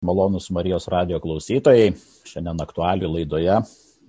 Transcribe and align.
Malonus 0.00 0.46
Marijos 0.50 0.86
radio 0.88 1.18
klausytojai. 1.20 1.90
Šiandien 2.24 2.62
aktualių 2.64 3.08
laidoje 3.18 3.58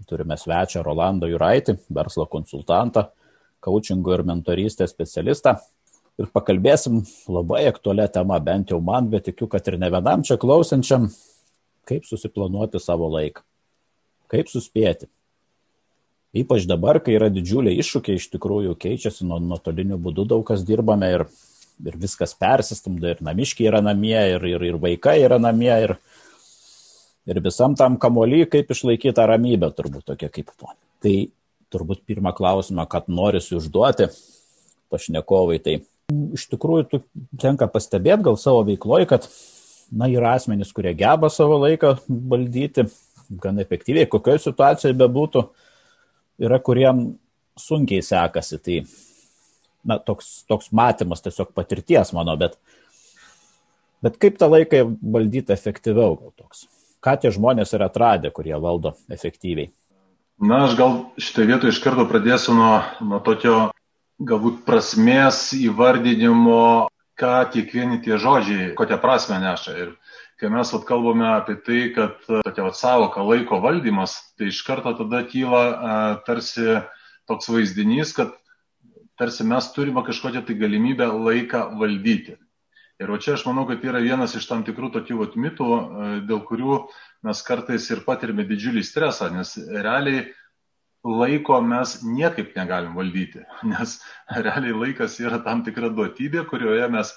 turime 0.08 0.38
svečią 0.40 0.86
Rolandą 0.86 1.28
Juraitį, 1.28 1.76
verslo 1.92 2.24
konsultantą, 2.32 3.10
coachingo 3.60 4.14
ir 4.16 4.24
mentorystės 4.24 4.94
specialistą. 4.96 5.58
Ir 6.16 6.30
pakalbėsim 6.32 7.02
labai 7.28 7.66
aktualią 7.68 8.08
temą, 8.16 8.40
bent 8.40 8.72
jau 8.72 8.80
man, 8.80 9.10
bet 9.12 9.28
tikiu, 9.28 9.50
kad 9.52 9.68
ir 9.68 9.76
ne 9.82 9.92
vienam 9.92 10.24
čia 10.24 10.40
klausančiam, 10.40 11.10
kaip 11.84 12.08
susiplanuoti 12.08 12.80
savo 12.80 13.12
laiką, 13.12 13.44
kaip 14.32 14.48
suspėti. 14.48 15.12
Ypač 16.32 16.72
dabar, 16.72 17.02
kai 17.04 17.20
yra 17.20 17.28
didžiuliai 17.28 17.84
iššūkiai, 17.84 18.16
iš 18.16 18.32
tikrųjų 18.38 18.80
keičiasi 18.80 19.28
nuo 19.28 19.44
nuotolinių 19.44 20.00
būdų, 20.00 20.30
daug 20.32 20.48
kas 20.48 20.64
dirbame 20.64 21.12
ir 21.18 21.28
ir 21.88 21.98
viskas 22.00 22.34
persistumda, 22.38 23.14
ir 23.14 23.22
namiškiai 23.26 23.70
yra 23.72 23.82
namie, 23.84 24.18
ir, 24.36 24.46
ir, 24.54 24.66
ir 24.72 24.80
vaikai 24.82 25.20
yra 25.26 25.40
namie, 25.42 25.72
ir, 25.88 25.96
ir 27.30 27.42
visam 27.44 27.76
tam 27.80 27.98
kamuolį, 28.02 28.46
kaip 28.52 28.74
išlaikyti 28.74 29.16
tą 29.18 29.28
ramybę, 29.32 29.72
turbūt 29.78 30.08
tokia 30.14 30.32
kaip 30.34 30.52
ponė. 30.56 30.80
Tai 31.02 31.16
turbūt 31.72 32.04
pirmą 32.10 32.34
klausimą, 32.38 32.86
kad 32.92 33.08
norisi 33.10 33.56
užduoti 33.58 34.10
pašnekovai, 34.92 35.58
tai 35.64 35.80
iš 36.36 36.50
tikrųjų 36.52 37.02
tenka 37.40 37.68
pastebėti 37.72 38.28
gal 38.28 38.38
savo 38.40 38.66
veikloje, 38.68 39.08
kad 39.10 39.28
na, 39.92 40.10
yra 40.12 40.36
asmenys, 40.38 40.74
kurie 40.76 40.94
geba 40.98 41.30
savo 41.32 41.60
laiką 41.64 41.96
valdyti 42.08 42.88
gan 43.42 43.60
efektyviai, 43.64 44.10
kokioje 44.12 44.46
situacijoje 44.48 44.98
bebūtų, 45.00 45.46
yra 46.44 46.60
kuriem 46.64 47.06
sunkiai 47.60 48.04
sekasi. 48.04 48.60
Tai 48.60 48.82
na, 49.88 49.98
toks, 50.00 50.44
toks 50.50 50.72
matymas 50.76 51.24
tiesiog 51.26 51.54
patirties 51.58 52.14
mano, 52.18 52.36
bet, 52.40 52.58
bet 54.04 54.18
kaip 54.22 54.40
tą 54.42 54.52
laiką 54.52 54.86
valdyti 55.02 55.54
efektyviau 55.56 56.18
gal 56.20 56.34
toks? 56.38 56.68
Ką 57.02 57.16
tie 57.18 57.32
žmonės 57.34 57.74
yra 57.74 57.90
atradę, 57.90 58.30
kurie 58.34 58.54
valdo 58.62 58.94
efektyviai? 59.10 59.72
Na, 60.42 60.64
aš 60.66 60.76
gal 60.78 60.98
šitą 61.22 61.46
vietą 61.50 61.70
iš 61.70 61.80
karto 61.82 62.06
pradėsiu 62.10 62.54
nuo, 62.58 62.82
nuo 63.06 63.20
tokio 63.26 63.72
galbūt 64.26 64.64
prasmės 64.66 65.52
įvardinimo, 65.58 66.90
ką 67.18 67.34
kiekvieni 67.54 68.02
tie 68.06 68.18
žodžiai, 68.22 68.72
kokią 68.78 68.98
prasme 69.02 69.38
neša. 69.42 69.76
Ir 69.78 69.92
kai 70.42 70.50
mes 70.50 70.74
vat, 70.74 70.86
kalbame 70.88 71.28
apie 71.36 71.58
tai, 71.62 71.82
kad 71.94 72.18
tokia 72.30 72.66
vat, 72.66 72.78
savoka 72.78 73.22
laiko 73.26 73.62
valdymas, 73.62 74.18
tai 74.38 74.50
iš 74.50 74.64
karto 74.66 74.96
tada 74.98 75.22
kyla 75.30 75.62
a, 75.62 75.98
tarsi 76.26 76.80
toks 77.30 77.50
vaizdinys, 77.54 78.16
kad 78.18 78.34
tarsi 79.22 79.46
mes 79.46 79.68
turime 79.76 80.02
kažkokią 80.02 80.42
tai 80.48 80.58
galimybę 80.58 81.06
laiką 81.06 81.68
valdyti. 81.78 82.40
Ir 83.02 83.10
o 83.14 83.18
čia 83.22 83.36
aš 83.38 83.44
manau, 83.46 83.68
kad 83.70 83.82
yra 83.86 84.02
vienas 84.02 84.34
iš 84.38 84.48
tam 84.50 84.64
tikrų 84.66 84.92
tokių 84.94 85.18
vat, 85.20 85.36
mitų, 85.38 85.68
e, 85.78 86.10
dėl 86.30 86.42
kurių 86.46 86.78
mes 87.26 87.42
kartais 87.46 87.86
ir 87.94 88.02
patirime 88.06 88.46
didžiulį 88.50 88.84
stresą, 88.86 89.30
nes 89.34 89.56
realiai 89.58 90.28
laiko 91.06 91.58
mes 91.66 92.00
niekaip 92.06 92.56
negalim 92.58 92.94
valdyti, 92.98 93.42
nes 93.74 94.00
realiai 94.38 94.74
laikas 94.86 95.20
yra 95.22 95.42
tam 95.46 95.62
tikra 95.66 95.90
duotybė, 95.94 96.46
kurioje 96.50 96.90
mes 96.94 97.14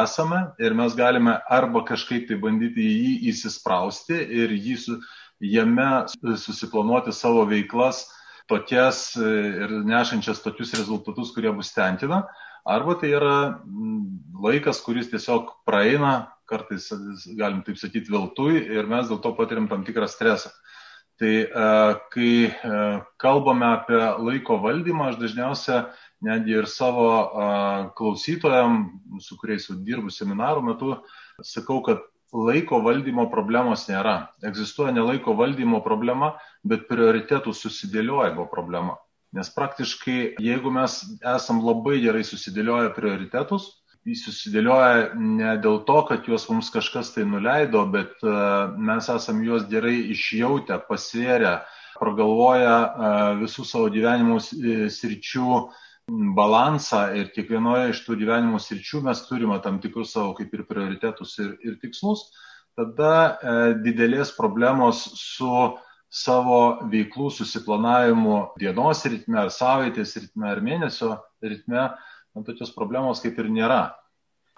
esame 0.00 0.42
ir 0.60 0.76
mes 0.76 0.96
galime 0.98 1.38
arba 1.52 1.84
kažkaip 1.88 2.28
tai 2.28 2.40
bandyti 2.42 2.84
į 2.84 2.96
jį 2.96 3.16
įsisprausti 3.32 4.16
ir 4.42 4.52
jį 4.52 4.76
su, 4.82 5.00
jame 5.40 5.90
susiplanuoti 6.36 7.12
savo 7.12 7.44
veiklas 7.48 8.06
tokias 8.50 9.10
e, 9.18 9.32
ir 9.64 9.74
nešančias 9.86 10.42
tokius 10.44 10.74
rezultatus, 10.78 11.32
kurie 11.34 11.52
bus 11.54 11.72
tenkina, 11.74 12.24
arba 12.66 12.96
tai 13.00 13.12
yra 13.18 13.36
laikas, 14.42 14.80
kuris 14.84 15.10
tiesiog 15.12 15.52
praeina, 15.68 16.32
kartais 16.46 16.88
galim 17.38 17.62
taip 17.66 17.78
sakyti, 17.80 18.12
veltui 18.12 18.60
ir 18.62 18.88
mes 18.90 19.10
dėl 19.10 19.20
to 19.22 19.34
patiriam 19.38 19.68
tam 19.70 19.84
tikrą 19.86 20.08
stresą. 20.10 20.52
Tai 21.16 21.32
e, 21.44 21.68
kai 22.12 22.32
e, 22.46 22.82
kalbame 23.22 23.70
apie 23.70 24.02
laiko 24.28 24.60
valdymą, 24.62 25.12
aš 25.12 25.20
dažniausiai 25.22 25.86
netgi 26.26 26.56
ir 26.56 26.66
savo 26.70 27.08
klausytojam, 27.96 28.86
su 29.20 29.36
kuriais 29.36 29.68
dirbu 29.84 30.08
seminarų 30.10 30.62
metu, 30.64 30.94
sakau, 31.44 31.82
kad 31.84 32.00
laiko 32.36 32.80
valdymo 32.84 33.26
problemos 33.32 33.86
nėra. 33.88 34.16
Egzistuoja 34.44 34.92
ne 34.94 35.04
laiko 35.06 35.34
valdymo 35.38 35.80
problema, 35.84 36.34
bet 36.64 36.86
prioritetų 36.90 37.54
susidėliojimo 37.56 38.46
problema. 38.52 38.98
Nes 39.36 39.50
praktiškai, 39.52 40.36
jeigu 40.40 40.70
mes 40.72 41.00
esam 41.34 41.60
labai 41.64 41.98
gerai 42.04 42.22
susidėlioję 42.24 42.92
prioritetus, 42.96 43.70
jis 44.06 44.22
susidėlioja 44.28 45.16
ne 45.18 45.56
dėl 45.62 45.80
to, 45.88 45.96
kad 46.08 46.28
juos 46.30 46.46
mums 46.50 46.70
kažkas 46.74 47.10
tai 47.14 47.26
nuleido, 47.26 47.82
bet 47.90 48.14
e, 48.22 48.36
mes 48.90 49.08
esam 49.12 49.42
juos 49.44 49.66
gerai 49.70 49.96
išjautę, 50.14 50.78
pasvėrę, 50.88 51.56
pragalvoję 51.98 52.70
e, 52.70 53.10
visų 53.42 53.66
savo 53.66 53.90
gyvenimo 53.92 54.38
e, 54.38 54.86
sričių 54.94 55.64
balansą 56.08 57.00
ir 57.18 57.30
kiekvienoje 57.34 57.90
iš 57.90 58.02
tų 58.06 58.16
gyvenimo 58.20 58.60
sričių 58.62 59.02
mes 59.08 59.24
turime 59.26 59.58
tam 59.62 59.80
tikrus 59.82 60.12
savo 60.14 60.34
kaip 60.38 60.52
ir 60.54 60.62
prioritetus 60.68 61.34
ir, 61.42 61.56
ir 61.66 61.78
tikslus, 61.82 62.28
tada 62.78 63.12
e, 63.26 63.56
didelės 63.82 64.30
problemos 64.36 65.02
su 65.18 65.50
savo 66.06 66.86
veiklų 66.92 67.30
susiplanavimu 67.34 68.36
dienos 68.60 69.02
ritme, 69.10 69.40
ar 69.42 69.50
savaitės 69.50 70.14
ritme, 70.20 70.46
ar 70.46 70.62
mėnesio 70.62 71.16
ritme, 71.42 71.88
man 72.34 72.46
tokios 72.46 72.70
problemos 72.76 73.20
kaip 73.24 73.40
ir 73.42 73.50
nėra. 73.50 73.80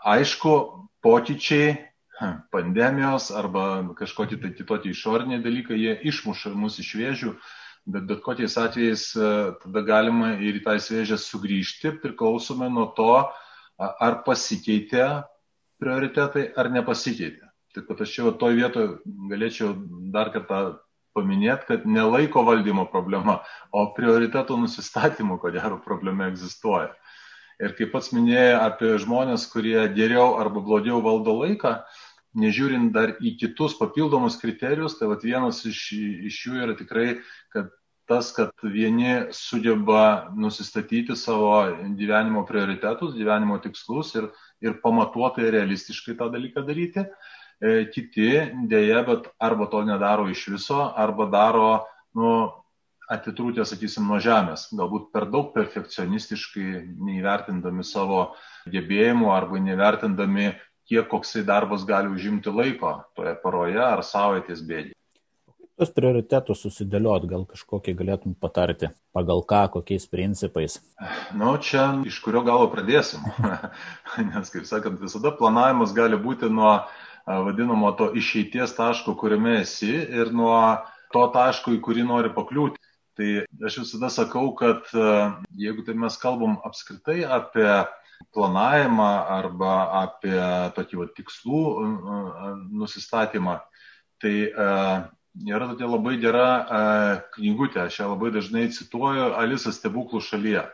Aišku, 0.04 0.52
pokyčiai, 1.02 1.78
pandemijos 2.52 3.30
arba 3.34 3.86
kažkokie 3.96 4.36
tai 4.42 4.52
kitokie 4.52 4.92
išoriniai 4.92 5.40
dalykai, 5.42 5.78
jie 5.78 5.96
išmuša 6.10 6.52
mus 6.58 6.78
iš 6.82 6.92
vėžių 6.98 7.34
bet 7.88 8.06
bet 8.08 8.22
kokiais 8.24 8.56
atvejais 8.60 9.04
e, 9.16 9.28
tada 9.62 9.82
galima 9.86 10.34
ir 10.36 10.60
į 10.60 10.64
tą 10.66 10.76
įsvėžę 10.78 11.18
sugrįžti 11.22 11.94
priklausomai 12.02 12.68
nuo 12.72 12.90
to, 12.96 13.12
ar 13.78 14.22
pasikeitė 14.26 15.06
prioritetai 15.78 16.48
ar 16.58 16.70
nepasikeitė. 16.74 17.46
Taip 17.74 17.86
pat 17.88 18.02
aš 18.02 18.12
čia 18.16 18.32
toj 18.40 18.56
vietoje 18.58 18.94
galėčiau 19.30 19.74
dar 20.14 20.32
kartą 20.34 20.78
paminėti, 21.16 21.66
kad 21.68 21.86
ne 21.86 22.04
laiko 22.06 22.42
valdymo 22.46 22.86
problema, 22.90 23.38
o 23.72 23.86
prioritetų 23.94 24.58
nusistatymo, 24.64 25.38
ko 25.42 25.52
gero, 25.54 25.78
problema 25.84 26.28
egzistuoja. 26.32 26.92
Ir 27.58 27.74
kaip 27.78 27.90
pats 27.94 28.12
minėjai 28.14 28.54
apie 28.60 28.92
žmonės, 29.02 29.48
kurie 29.50 29.80
geriau 29.94 30.36
arba 30.38 30.62
blogiau 30.62 31.00
valdo 31.02 31.34
laiką, 31.40 31.74
nežiūrint 32.38 32.92
dar 32.94 33.16
į 33.18 33.34
kitus 33.40 33.74
papildomus 33.78 34.38
kriterijus, 34.38 34.98
tai 34.98 35.08
vat 35.10 35.24
vienas 35.26 35.64
iš, 35.66 35.80
iš 36.30 36.38
jų 36.46 36.60
yra 36.66 36.76
tikrai, 36.78 37.08
kad 37.54 37.72
tas, 38.08 38.30
kad 38.32 38.50
vieni 38.62 39.28
sugeba 39.36 40.32
nusistatyti 40.36 41.16
savo 41.16 41.52
gyvenimo 41.98 42.44
prioritetus, 42.48 43.14
gyvenimo 43.16 43.58
tikslus 43.62 44.14
ir, 44.16 44.30
ir 44.64 44.78
pamatuotai 44.82 45.50
realistiškai 45.54 46.16
tą 46.18 46.30
dalyką 46.32 46.64
daryti, 46.66 47.04
e, 47.60 47.84
kiti 47.92 48.30
dėja, 48.70 49.04
bet 49.08 49.28
arba 49.38 49.68
to 49.70 49.84
nedaro 49.86 50.28
iš 50.32 50.46
viso, 50.56 50.80
arba 50.96 51.28
daro, 51.32 51.70
nu, 52.16 52.32
atitrūtę, 53.12 53.64
sakysim, 53.68 54.08
nuo 54.08 54.18
žemės, 54.20 54.68
galbūt 54.76 55.08
per 55.12 55.28
daug 55.32 55.52
perfekcionistiškai, 55.54 56.66
neįvertindami 57.08 57.84
savo 57.84 58.26
gebėjimų 58.68 59.32
arba 59.32 59.60
neįvertindami, 59.64 60.52
kiek 60.88 61.08
koksai 61.08 61.44
darbas 61.44 61.84
gali 61.88 62.12
užimti 62.12 62.52
laiko 62.52 62.98
toje 63.16 63.34
paroje 63.42 63.80
ar 63.84 64.04
savaitės 64.04 64.64
bėdį 64.64 64.97
tuos 65.78 65.92
prioritetus 65.94 66.64
susidėliot, 66.64 67.26
gal 67.30 67.44
kažkokį 67.46 67.94
galėtum 68.00 68.34
patarti, 68.34 68.90
pagal 69.14 69.44
ką, 69.46 69.60
kokiais 69.76 70.08
principais? 70.10 70.80
Nu, 71.38 71.52
čia 71.62 71.92
iš 72.08 72.18
kurio 72.24 72.42
galo 72.46 72.66
pradėsim. 72.72 73.22
Nes, 74.32 74.50
kaip 74.50 74.66
sakant, 74.66 74.98
visada 74.98 75.30
planavimas 75.38 75.94
gali 75.94 76.18
būti 76.18 76.50
nuo 76.50 76.80
vadinamo 77.28 77.92
to 77.94 78.10
išeities 78.18 78.74
taško, 78.74 79.14
kuriame 79.20 79.60
esi 79.60 79.92
ir 79.94 80.32
nuo 80.34 80.58
to 81.14 81.22
taško, 81.34 81.76
į 81.76 81.82
kurį 81.84 82.08
nori 82.08 82.32
pakliūti. 82.34 82.82
Tai 83.18 83.30
aš 83.66 83.80
visada 83.84 84.10
sakau, 84.14 84.50
kad 84.58 84.90
jeigu 85.58 85.84
tai 85.86 85.94
mes 85.98 86.18
kalbam 86.18 86.58
apskritai 86.66 87.20
apie 87.22 87.68
planavimą 88.34 89.10
arba 89.38 89.76
apie 90.02 90.38
tokį 90.74 90.98
va, 91.00 91.06
tikslų 91.14 91.62
nusistatymą, 92.82 93.60
tai 94.22 94.34
yra 95.46 95.68
tokia 95.68 95.88
labai 95.88 96.16
gera 96.20 96.48
e, 96.58 96.80
knygutė, 97.36 97.84
aš 97.86 98.00
ją 98.00 98.10
labai 98.12 98.32
dažnai 98.34 98.68
cituoju, 98.74 99.32
Alisa 99.38 99.72
stebuklų 99.74 100.22
šalyje. 100.24 100.64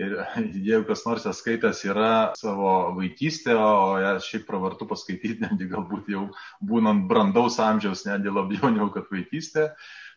Ir 0.00 0.14
jeigu 0.68 0.86
kas 0.88 1.04
nors 1.04 1.26
ją 1.28 1.34
skaitęs 1.36 1.82
yra 1.88 2.12
savo 2.38 2.94
vaikystė, 2.96 3.56
o 3.58 3.98
ją 4.00 4.14
šiaip 4.24 4.46
pravartu 4.48 4.88
paskaityti, 4.88 5.42
netgi 5.44 5.68
galbūt 5.72 6.08
jau 6.12 6.28
būnant 6.64 7.08
brandaus 7.10 7.60
amžiaus, 7.60 8.06
netgi 8.08 8.32
labiau 8.32 8.72
negu 8.72 8.88
kad 8.94 9.10
vaikystė, 9.12 9.72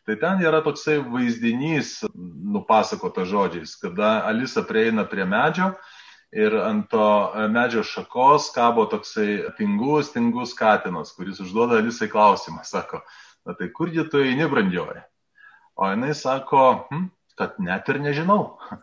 tai 0.06 0.16
ten 0.22 0.42
yra 0.46 0.62
toksai 0.64 1.00
vaizdinys 1.02 1.98
nupasakota 2.16 3.26
žodžiais, 3.28 3.76
kada 3.82 4.20
Alisa 4.30 4.64
prieina 4.64 5.04
prie 5.10 5.26
medžio 5.28 5.74
ir 6.36 6.56
ant 6.60 6.90
to 6.92 7.08
medžio 7.52 7.84
šakos 7.84 8.50
kabo 8.56 8.86
toksai 8.92 9.56
tingus, 9.58 10.12
tingus 10.14 10.54
katinas, 10.58 11.14
kuris 11.16 11.40
užduoda 11.42 11.80
visai 11.86 12.10
klausimą, 12.12 12.64
sako, 12.68 13.02
na 13.46 13.54
tai 13.58 13.70
kurgi 13.74 14.08
tu 14.10 14.22
eini 14.24 14.48
brandžioji? 14.50 15.04
O 15.76 15.90
jinai 15.92 16.14
sako, 16.16 16.88
hm, 16.90 17.10
kad 17.38 17.60
net 17.60 17.90
ir 17.92 18.00
nežinau. 18.04 18.56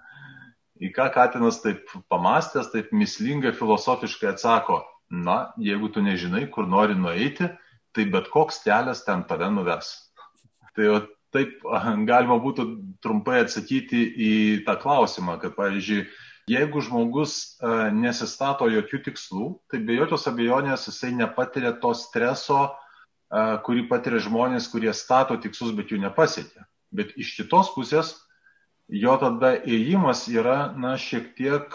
Į 0.83 0.91
ką 0.97 1.09
Katinas 1.15 1.61
taip 1.63 1.87
pamastęs, 2.11 2.73
taip 2.73 2.91
mislingai 2.97 3.53
filosofiškai 3.55 4.33
atsako, 4.33 4.81
na, 5.13 5.53
jeigu 5.61 5.93
tu 5.93 6.03
nežinai, 6.03 6.49
kur 6.51 6.67
nori 6.67 6.97
nueiti, 6.99 7.49
tai 7.95 8.07
bet 8.11 8.31
koks 8.33 8.63
kelias 8.65 9.05
ten 9.07 9.23
tave 9.29 9.51
nuves. 9.53 9.95
Tai 10.75 10.87
jau 10.89 11.01
taip 11.33 11.65
galima 12.11 12.39
būtų 12.43 12.67
trumpai 13.05 13.43
atsakyti 13.45 14.03
į 14.03 14.35
tą 14.67 14.77
klausimą, 14.81 15.39
kad, 15.43 15.57
pavyzdžiui, 15.57 16.07
jeigu 16.51 16.83
žmogus 16.83 17.59
nesistato 17.95 18.67
jokių 18.73 19.03
tikslų, 19.07 19.47
tai 19.71 19.79
be 19.87 19.97
jokios 19.97 20.27
abejonės 20.27 20.89
jisai 20.89 21.13
nepatiria 21.15 21.71
to 21.83 21.93
streso, 21.95 22.73
kurį 23.65 23.87
patiria 23.89 24.21
žmonės, 24.21 24.69
kurie 24.69 24.93
stato 24.97 25.39
tikslus, 25.41 25.73
bet 25.77 25.93
jų 25.93 26.03
nepasiekia. 26.03 26.67
Bet 26.93 27.15
iš 27.17 27.33
kitos 27.39 27.73
pusės, 27.73 28.13
jo 28.93 29.17
tada 29.21 29.55
įėjimas 29.57 30.27
yra, 30.29 30.73
na, 30.77 30.97
šiek 31.01 31.33
tiek 31.39 31.73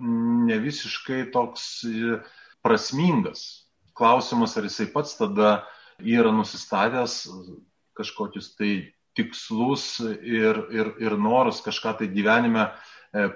ne 0.00 0.58
visiškai 0.58 1.28
toks 1.34 1.66
e, 1.86 2.18
prasmingas. 2.66 3.70
Klausimas, 3.94 4.56
ar 4.58 4.66
jisai 4.66 4.88
pats 4.90 5.14
tada 5.18 5.60
yra 6.00 6.32
nusistatęs 6.34 7.22
kažkokius 7.98 8.54
tai 8.56 8.72
tikslus 9.14 10.00
ir, 10.00 10.58
ir, 10.72 10.94
ir 11.02 11.18
norus 11.20 11.60
kažką 11.62 11.98
tai 12.00 12.08
gyvenime 12.10 12.70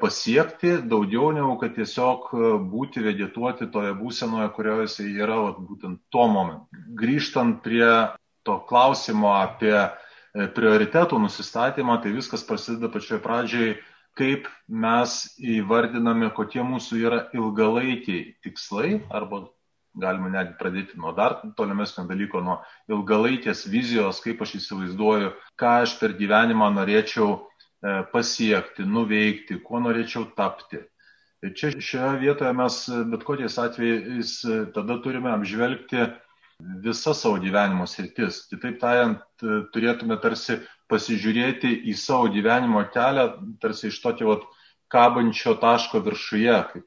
pasiekti, 0.00 0.76
daugiau 0.86 1.32
negu 1.34 1.56
kad 1.58 1.74
tiesiog 1.74 2.28
būti 2.70 3.02
vegetuoti 3.02 3.66
toje 3.74 3.94
būsenoje, 3.98 4.52
kurioje 4.54 4.86
jisai 4.88 5.08
yra 5.24 5.40
vat, 5.48 5.58
būtent 5.58 5.98
tuo 6.14 6.28
momentu. 6.30 6.84
Grįžtant 7.00 7.58
prie 7.64 7.90
to 8.46 8.60
klausimo 8.68 9.32
apie 9.34 9.74
E, 10.34 10.48
prioritetų 10.50 11.20
nusistatymą, 11.22 12.00
tai 12.02 12.10
viskas 12.14 12.42
prasideda 12.46 12.88
pačioje 12.90 13.20
pradžioje, 13.22 13.74
kaip 14.18 14.48
mes 14.66 15.12
įvardiname, 15.38 16.32
kokie 16.34 16.62
mūsų 16.66 16.98
yra 17.04 17.20
ilgalaikiai 17.38 18.32
tikslai, 18.42 18.96
arba 19.14 19.44
galima 19.94 20.32
netgi 20.32 20.56
pradėti 20.58 20.98
nuo 20.98 21.12
dar 21.14 21.36
tolimesnio 21.54 22.02
dalyko, 22.08 22.42
nuo 22.42 22.56
ilgalaikės 22.90 23.62
vizijos, 23.70 24.18
kaip 24.24 24.42
aš 24.42 24.56
įsivaizduoju, 24.58 25.30
ką 25.54 25.76
aš 25.84 25.94
per 26.00 26.16
gyvenimą 26.18 26.72
norėčiau 26.80 27.30
e, 27.30 27.42
pasiekti, 28.12 28.86
nuveikti, 28.88 29.60
kuo 29.64 29.80
norėčiau 29.84 30.28
tapti. 30.36 30.80
Čia 31.44 31.74
šioje 31.76 32.20
vietoje 32.22 32.52
mes 32.56 32.76
bet 33.12 33.24
kokiais 33.28 33.58
atvejais 33.60 34.38
tada 34.72 34.96
turime 35.04 35.28
apžvelgti 35.34 36.06
visas 36.84 37.20
savo 37.20 37.36
gyvenimo 37.42 37.84
sritis. 37.90 38.44
Kitaip 38.48 38.78
tariant, 38.80 39.20
turėtume 39.74 40.16
tarsi 40.22 40.60
pasižiūrėti 40.88 41.72
į 41.90 41.96
savo 41.98 42.30
gyvenimo 42.32 42.80
kelią, 42.94 43.26
tarsi 43.60 43.90
iš 43.90 44.00
tokio 44.00 44.30
vat, 44.30 44.46
kabančio 44.92 45.56
taško 45.60 46.00
viršuje, 46.04 46.56
kaip 46.72 46.84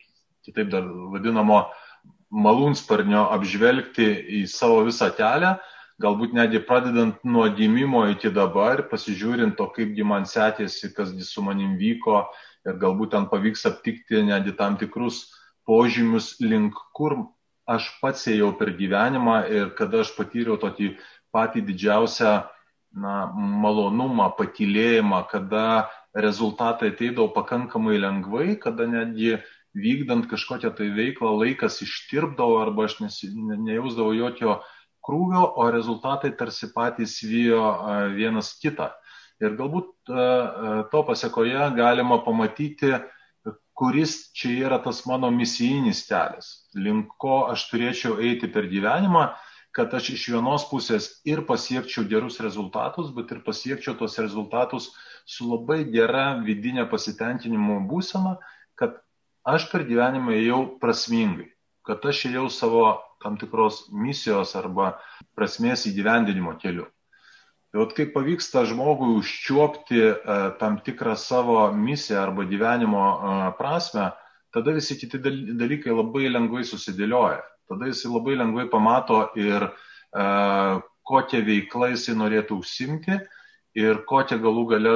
kitaip 0.47 0.69
dar 0.71 0.85
vadinamo 1.13 1.65
malūnsparnio 2.31 3.27
apžvelgti 3.35 4.07
į 4.39 4.45
savo 4.51 4.83
visą 4.87 5.09
kelią, 5.15 5.57
galbūt 6.01 6.35
netgi 6.37 6.61
pradedant 6.65 7.23
nuo 7.25 7.47
gimimo 7.57 8.03
iki 8.11 8.29
dabar, 8.33 8.83
pasižiūrint 8.91 9.57
to, 9.57 9.67
kaipgi 9.73 10.05
man 10.05 10.27
sekėsi, 10.29 10.93
kasgi 10.93 11.25
su 11.25 11.41
manim 11.45 11.77
vyko 11.79 12.25
ir 12.67 12.77
galbūt 12.81 13.15
ten 13.15 13.25
pavyks 13.31 13.65
aptikti 13.69 14.21
netgi 14.27 14.53
tam 14.57 14.77
tikrus 14.77 15.25
požymius, 15.67 16.35
link 16.39 16.77
kur 16.95 17.17
aš 17.67 17.89
pats 18.01 18.27
ėjau 18.31 18.53
per 18.59 18.71
gyvenimą 18.77 19.41
ir 19.51 19.73
kada 19.77 20.05
aš 20.05 20.13
patyriau 20.15 20.55
tokį 20.61 20.93
patį 21.35 21.65
didžiausią 21.67 22.33
na, 22.97 23.15
malonumą, 23.35 24.29
patylėjimą, 24.37 25.25
kada 25.31 25.89
rezultatai 26.17 26.93
ateidavo 26.93 27.27
pakankamai 27.35 27.97
lengvai, 27.99 28.55
kada 28.61 28.87
netgi 28.89 29.37
vykdant 29.77 30.29
kažkokią 30.31 30.71
tai 30.77 30.87
veiklą 30.95 31.35
laikas 31.41 31.81
ištirpdavo 31.85 32.61
arba 32.63 32.87
aš 32.87 32.99
nesi, 33.03 33.29
ne, 33.35 33.59
nejausdavau 33.67 34.15
jokio 34.17 34.61
krūvio, 35.07 35.43
o 35.57 35.67
rezultatai 35.73 36.33
tarsi 36.37 36.69
patys 36.75 37.17
vyjo 37.23 37.63
vienas 38.15 38.53
kitą. 38.61 38.91
Ir 39.41 39.53
galbūt 39.57 40.11
to 40.91 41.03
pasiekoje 41.07 41.69
galima 41.77 42.19
pamatyti 42.25 42.95
kuris 43.77 44.33
čia 44.33 44.65
yra 44.65 44.77
tas 44.81 45.03
mano 45.05 45.29
misijinis 45.31 46.01
kelias, 46.09 46.47
link 46.73 47.11
ko 47.21 47.43
aš 47.51 47.67
turėčiau 47.69 48.17
eiti 48.25 48.49
per 48.49 48.65
gyvenimą, 48.71 49.27
kad 49.77 49.93
aš 49.93 50.09
iš 50.15 50.23
vienos 50.33 50.65
pusės 50.71 51.09
ir 51.29 51.43
pasiekčiau 51.45 52.07
gerus 52.09 52.39
rezultatus, 52.41 53.11
bet 53.13 53.29
ir 53.35 53.43
pasiekčiau 53.45 53.93
tos 53.99 54.17
rezultatus 54.17 54.89
su 55.29 55.45
labai 55.51 55.83
gera 55.93 56.39
vidinė 56.41 56.87
pasitenkinimo 56.89 57.83
būsena, 57.91 58.39
kad 58.73 58.97
aš 59.45 59.69
per 59.69 59.85
gyvenimą 59.85 60.33
ėjau 60.39 60.61
prasmingai, 60.81 61.51
kad 61.85 62.01
aš 62.09 62.25
ėjau 62.31 62.47
savo 62.49 62.87
tam 63.23 63.37
tikros 63.39 63.87
misijos 63.91 64.55
arba 64.59 64.93
prasmės 65.37 65.87
įgyvendinimo 65.89 66.55
keliu. 66.61 66.87
Tai 67.71 67.81
vat 67.81 67.93
kaip 67.97 68.13
pavyksta 68.15 68.63
žmogui 68.69 69.17
užčiuopti 69.19 69.99
e, 70.01 70.13
tam 70.59 70.79
tikrą 70.85 71.17
savo 71.19 71.59
misiją 71.75 72.21
arba 72.23 72.45
gyvenimo 72.47 73.03
e, 73.03 73.33
prasme, 73.59 74.11
tada 74.55 74.75
visi 74.77 74.95
kiti 74.99 75.19
dalykai 75.19 75.91
labai 75.91 76.31
lengvai 76.31 76.63
susidėlioja. 76.65 77.41
Tada 77.67 77.89
jis 77.89 78.05
labai 78.07 78.37
lengvai 78.39 78.69
pamato 78.71 79.25
ir 79.35 79.67
e, 79.67 79.71
kokią 81.07 81.43
veiklą 81.47 81.91
jisai 81.91 82.15
norėtų 82.19 82.61
užsimti 82.63 83.19
ir 83.77 84.01
kokia 84.09 84.39
galų 84.41 84.63
gale 84.71 84.95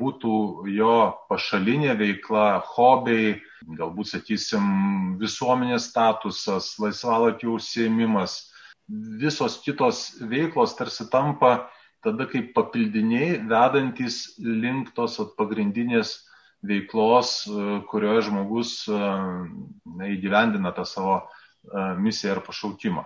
būtų 0.00 0.34
jo 0.72 0.96
pašalinė 1.28 1.96
veikla, 2.00 2.62
hobiai, 2.72 3.36
galbūt, 3.76 4.14
sakysim, 4.14 4.64
visuomenės 5.20 5.90
statusas, 5.90 6.72
laisvalakio 6.80 7.58
užsiemimas. 7.58 8.38
Visos 9.20 9.58
kitos 9.64 10.04
veiklos 10.32 10.74
tarsi 10.78 11.06
tampa 11.12 11.68
tada 12.02 12.26
kaip 12.26 12.50
papildiniai 12.56 13.38
vedantis 13.48 14.34
link 14.42 14.90
tos 14.96 15.20
pagrindinės 15.38 16.16
veiklos, 16.66 17.44
kurioje 17.90 18.28
žmogus 18.30 18.74
na, 18.90 20.08
įgyvendina 20.08 20.72
tą 20.74 20.86
savo 20.88 21.20
misiją 22.00 22.38
ar 22.38 22.42
pašaukimą. 22.46 23.04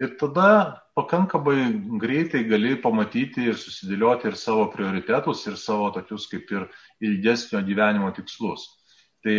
Ir 0.00 0.16
tada 0.18 0.82
pakankamai 0.96 1.72
greitai 2.00 2.42
gali 2.48 2.76
pamatyti 2.80 3.48
ir 3.50 3.58
susidėlioti 3.60 4.30
ir 4.30 4.36
savo 4.40 4.68
prioritetus, 4.72 5.44
ir 5.46 5.58
savo 5.60 5.90
tokius 5.94 6.28
kaip 6.30 6.50
ir 6.52 6.68
ilgesnio 7.04 7.60
gyvenimo 7.66 8.10
tikslus. 8.16 8.68
Tai 9.22 9.36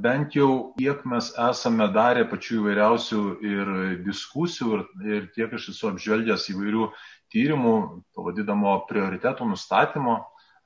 bent 0.00 0.32
jau 0.32 0.72
kiek 0.78 1.02
mes 1.04 1.26
esame 1.50 1.90
darę 1.92 2.24
pačių 2.30 2.62
įvairiausių 2.62 3.24
ir 3.44 3.72
diskusijų, 4.06 4.78
ir, 4.78 4.84
ir 5.16 5.26
kiek 5.34 5.52
aš 5.58 5.68
esu 5.74 5.90
apžvelgęs 5.90 6.46
įvairių 6.54 6.86
tyrimų, 7.34 7.74
to 8.14 8.24
vadinamo 8.24 8.78
prioritetų 8.88 9.50
nustatymo, 9.50 10.16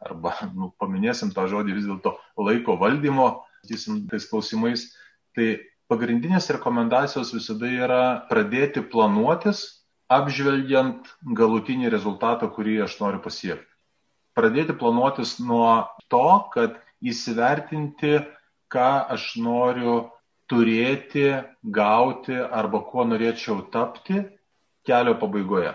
arba 0.04 0.37
nu, 0.54 0.71
paminėsim 0.78 1.33
tą 1.35 1.49
žodį 1.50 1.75
vis 1.81 1.88
dėlto 1.88 2.14
laiko 2.38 2.78
valdymo, 2.78 3.28
sakysim, 3.64 4.04
tais 4.12 4.28
klausimais, 4.31 4.87
tai 5.35 5.57
pagrindinės 5.93 6.50
rekomendacijos 6.57 7.33
visada 7.37 7.71
yra 7.71 8.05
pradėti 8.31 8.83
planuotis, 8.95 9.64
apžvelgiant 10.12 11.09
galutinį 11.38 11.93
rezultatą, 11.93 12.50
kurį 12.53 12.81
aš 12.87 12.99
noriu 13.00 13.23
pasiekti. 13.25 13.71
Pradėti 14.35 14.75
planuotis 14.76 15.37
nuo 15.41 15.87
to, 16.11 16.26
kad 16.55 16.81
įsivertinti, 17.05 18.19
ką 18.73 18.91
aš 19.14 19.35
noriu 19.38 19.97
turėti, 20.50 21.29
gauti 21.62 22.37
arba 22.37 22.83
kuo 22.91 23.07
norėčiau 23.09 23.62
tapti 23.73 24.25
kelio 24.85 25.14
pabaigoje 25.21 25.73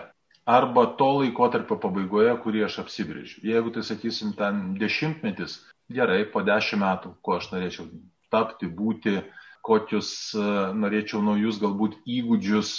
arba 0.50 0.86
to 0.98 1.08
laikotarpio 1.20 1.76
pabaigoje, 1.80 2.32
kurį 2.44 2.64
aš 2.66 2.80
apsibrėžiu. 2.84 3.42
Jeigu 3.46 3.72
tai 3.74 3.84
sakysim 3.86 4.32
ten 4.38 4.62
dešimtmetis, 4.80 5.60
gerai, 5.92 6.24
po 6.32 6.42
dešimt 6.46 6.82
metų, 6.82 7.12
ko 7.22 7.36
aš 7.38 7.50
norėčiau 7.52 7.86
tapti, 8.34 8.66
būti, 8.80 9.20
kokius 9.66 10.10
e, 10.34 10.44
norėčiau 10.80 11.20
naujus 11.24 11.60
galbūt 11.62 11.98
įgūdžius 12.08 12.72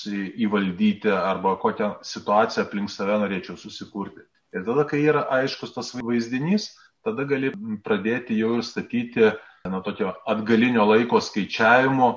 įvaldyti 0.46 1.12
arba 1.14 1.56
kokią 1.62 1.94
situaciją 2.06 2.66
aplink 2.66 2.94
save 2.94 3.20
norėčiau 3.22 3.58
susikurti. 3.60 4.24
Ir 4.56 4.66
tada, 4.68 4.86
kai 4.90 5.04
yra 5.06 5.26
aiškus 5.40 5.76
tas 5.76 5.94
vaizdinys, 5.96 6.72
tada 7.06 7.26
gali 7.30 7.54
pradėti 7.86 8.40
jau 8.40 8.58
ir 8.58 8.66
statyti 8.68 9.32
nuo 9.70 9.82
tokio 9.86 10.16
atgalinio 10.28 10.88
laiko 10.90 11.22
skaičiavimo, 11.22 12.14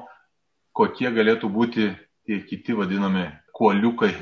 kokie 0.74 1.12
galėtų 1.14 1.50
būti 1.52 1.92
tie 2.26 2.40
kiti 2.48 2.74
vadinami 2.74 3.28
kuoliukai 3.54 4.14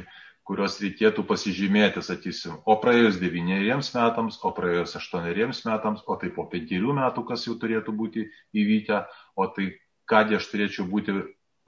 kuriuos 0.49 0.81
reikėtų 0.83 1.23
pasižymėti, 1.27 2.03
sakysim, 2.03 2.59
o 2.67 2.75
praėjus 2.83 3.19
devyneriems 3.23 3.93
metams, 3.95 4.41
o 4.43 4.51
praėjus 4.55 4.97
aštuoneriems 4.99 5.63
metams, 5.69 6.03
o 6.07 6.17
tai 6.19 6.33
po 6.35 6.49
penkerių 6.51 6.97
metų, 6.99 7.25
kas 7.29 7.47
jau 7.47 7.55
turėtų 7.63 7.95
būti 7.97 8.27
įvykę, 8.59 9.05
o 9.39 9.47
tai 9.55 9.71
kągi 10.11 10.39
aš 10.39 10.49
turėčiau 10.51 10.87
būti 10.91 11.15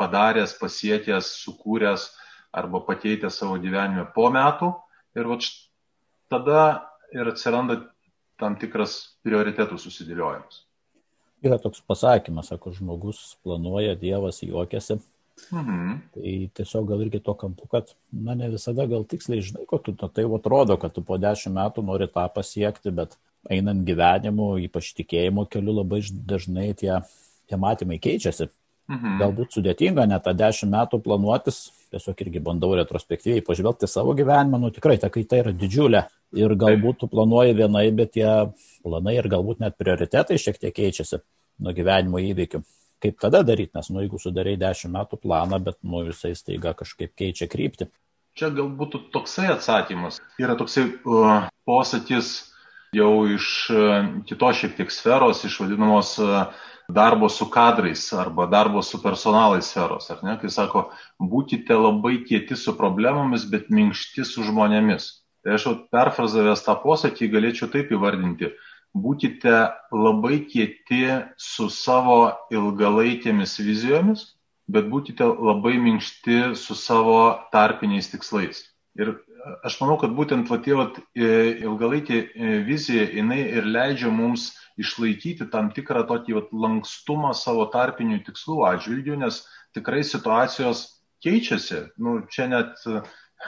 padaręs, 0.00 0.56
pasiekęs, 0.58 1.30
sukūręs 1.44 2.08
arba 2.54 2.80
pateikęs 2.86 3.40
savo 3.40 3.58
gyvenime 3.62 4.06
po 4.14 4.28
metų. 4.34 4.72
Ir 5.14 5.30
va 5.30 5.38
tada 6.32 6.60
ir 7.14 7.30
atsiranda 7.30 7.80
tam 8.40 8.56
tikras 8.58 8.96
prioritetų 9.26 9.78
susidėliojimas. 9.78 10.62
Yra 11.44 11.58
toks 11.60 11.82
pasakymas, 11.84 12.48
sako, 12.50 12.72
žmogus 12.74 13.34
planuoja, 13.44 13.94
Dievas 14.00 14.40
juokiasi. 14.42 14.98
Mhm. 15.52 15.94
Tai 16.14 16.32
tiesiog 16.56 16.86
gal 16.88 17.02
irgi 17.04 17.20
to 17.22 17.34
kampu, 17.34 17.66
kad, 17.70 17.90
na, 18.12 18.36
ne 18.38 18.48
visada 18.52 18.86
gal 18.90 19.04
tiksliai 19.08 19.42
žinai, 19.42 19.66
ko 19.68 19.80
tu, 19.82 19.94
na, 20.00 20.08
tai 20.08 20.24
atrodo, 20.38 20.78
kad 20.80 20.94
tu 20.94 21.02
po 21.02 21.18
dešimt 21.18 21.56
metų 21.58 21.84
nori 21.84 22.08
tą 22.10 22.26
pasiekti, 22.32 22.94
bet 22.94 23.18
einant 23.50 23.84
gyvenimu, 23.86 24.54
ypač 24.64 24.92
tikėjimo 24.96 25.44
keliu, 25.50 25.74
labai 25.80 26.00
dažnai 26.32 26.70
tie, 26.78 27.00
tie 27.48 27.58
matymai 27.60 28.00
keičiasi. 28.02 28.50
Mhm. 28.92 29.16
Galbūt 29.22 29.56
sudėtinga 29.56 30.04
net 30.08 30.26
tą 30.26 30.34
dešimt 30.36 30.72
metų 30.74 31.00
planuotis, 31.06 31.70
tiesiog 31.94 32.18
irgi 32.20 32.42
bandau 32.44 32.74
retrospektyviai 32.76 33.44
pažvelgti 33.44 33.88
savo 33.88 34.12
gyvenimą, 34.18 34.60
nu 34.60 34.70
tikrai 34.74 34.98
ta 35.00 35.08
kaita 35.12 35.40
yra 35.40 35.54
didžiulė 35.56 36.04
ir 36.36 36.54
galbūt 36.58 37.00
tu 37.00 37.08
planuoji 37.08 37.56
vienai, 37.56 37.86
bet 37.96 38.12
tie 38.18 38.28
planai 38.84 39.16
ir 39.16 39.28
galbūt 39.32 39.62
net 39.64 39.78
prioritetai 39.80 40.36
šiek 40.40 40.60
tiek 40.60 40.74
keičiasi 40.76 41.22
nuo 41.64 41.72
gyvenimo 41.72 42.20
įvykių. 42.20 42.60
Kaip 43.04 43.20
tada 43.20 43.42
daryti, 43.44 43.74
nes 43.76 43.90
nu, 43.92 44.00
jeigu 44.04 44.20
sudarai 44.20 44.54
10 44.60 44.92
metų 44.92 45.18
planą, 45.20 45.58
bet 45.64 45.78
nu, 45.84 46.00
visai 46.06 46.32
staiga 46.36 46.72
kažkaip 46.76 47.12
keičia 47.16 47.48
kryptį. 47.52 47.88
Čia 48.34 48.50
galbūt 48.54 48.96
toksai 49.14 49.50
atsakymas. 49.52 50.18
Yra 50.42 50.56
toksai 50.58 50.86
uh, 50.88 51.48
posakis 51.68 52.50
jau 52.96 53.26
iš 53.30 53.48
uh, 53.74 54.08
kitos 54.28 54.62
šiek 54.62 54.78
tiek 54.78 54.94
sferos, 54.94 55.44
iš 55.46 55.60
vadinamos 55.62 56.16
uh, 56.22 56.48
darbo 56.88 57.28
su 57.32 57.48
kadrais 57.50 58.12
arba 58.12 58.46
darbo 58.46 58.82
su 58.82 59.00
personalais 59.02 59.70
sferos, 59.70 60.10
ar 60.10 60.22
ne? 60.26 60.36
Kai 60.40 60.50
sako, 60.50 60.90
būkite 61.20 61.76
labai 61.78 62.20
kieti 62.28 62.56
su 62.56 62.76
problemomis, 62.76 63.48
bet 63.50 63.70
minkšti 63.70 64.24
su 64.28 64.44
žmonėmis. 64.44 65.10
Tai 65.44 65.58
aš 65.58 65.66
perfrazavęs 65.92 66.64
tą 66.64 66.76
posakį 66.82 67.32
galėčiau 67.32 67.68
taip 67.72 67.92
įvardinti 67.92 68.52
būkite 68.94 69.54
labai 69.90 70.38
kieti 70.46 71.02
su 71.36 71.68
savo 71.70 72.32
ilgalaikėmis 72.54 73.58
vizijomis, 73.66 74.24
bet 74.70 74.86
būkite 74.88 75.26
labai 75.26 75.76
minkšti 75.82 76.54
su 76.56 76.76
savo 76.78 77.18
tarpiniais 77.52 78.08
tikslais. 78.12 78.62
Ir 78.94 79.16
aš 79.66 79.80
manau, 79.82 79.98
kad 80.00 80.14
būtent 80.14 80.48
va, 80.48 80.60
tie 80.62 80.78
va, 80.78 80.86
ilgalaikė 81.18 82.20
e, 82.20 82.52
vizija, 82.64 83.08
jinai 83.18 83.42
ir 83.58 83.66
leidžia 83.66 84.12
mums 84.14 84.52
išlaikyti 84.80 85.48
tam 85.52 85.70
tikrą 85.74 86.04
tokį 86.08 86.38
va, 86.38 86.44
lankstumą 86.66 87.34
savo 87.38 87.66
tarpinių 87.72 88.22
tikslų 88.26 88.64
atžvilgių, 88.72 89.18
nes 89.22 89.44
tikrai 89.76 90.02
situacijos 90.06 90.86
keičiasi. 91.24 91.88
Nu, 91.98 92.20
čia 92.30 92.48
net 92.50 92.80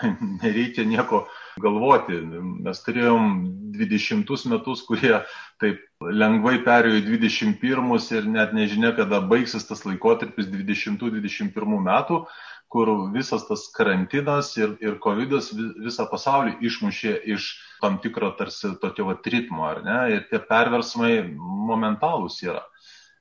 nereikia 0.42 0.84
nieko 0.88 1.24
galvoti. 1.62 2.18
Mes 2.64 2.82
turėjom 2.84 3.36
20 3.76 4.50
metus, 4.52 4.82
kurie 4.86 5.14
taip 5.62 5.82
lengvai 6.00 6.58
perėjo 6.64 7.00
į 7.00 7.06
21 7.06 8.10
ir 8.18 8.28
net 8.32 8.52
nežinia, 8.56 8.92
kada 8.96 9.22
baigsis 9.24 9.66
tas 9.68 9.84
laikotarpis 9.88 10.50
20-21 10.52 11.80
metų, 11.88 12.24
kur 12.72 12.92
visas 13.14 13.46
tas 13.48 13.68
karantinas 13.76 14.52
ir, 14.58 14.76
ir 14.82 14.98
COVID 15.02 15.38
visą 15.84 16.08
pasaulį 16.10 16.58
išmušė 16.66 17.14
iš 17.36 17.54
tam 17.82 18.00
tikro 18.02 18.32
tarsi 18.38 18.72
tokio 18.82 19.08
vat 19.10 19.26
ritmo, 19.32 19.66
ar 19.68 19.82
ne? 19.84 20.00
Ir 20.16 20.26
tie 20.30 20.40
perversmai 20.42 21.20
momentalūs 21.36 22.40
yra. 22.46 22.64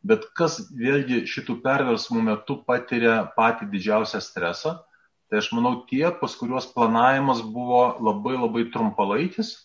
Bet 0.06 0.28
kas 0.38 0.60
vėlgi 0.78 1.24
šitų 1.30 1.60
perversmų 1.64 2.28
metu 2.28 2.60
patiria 2.68 3.24
patį 3.38 3.72
didžiausią 3.72 4.22
stresą, 4.22 4.76
Tai 5.30 5.42
aš 5.42 5.52
manau 5.58 5.80
tie, 5.90 6.06
pas 6.20 6.36
kuriuos 6.38 6.68
planavimas 6.74 7.42
buvo 7.42 7.98
labai 7.98 8.36
labai 8.38 8.68
trumpalaikis 8.70 9.56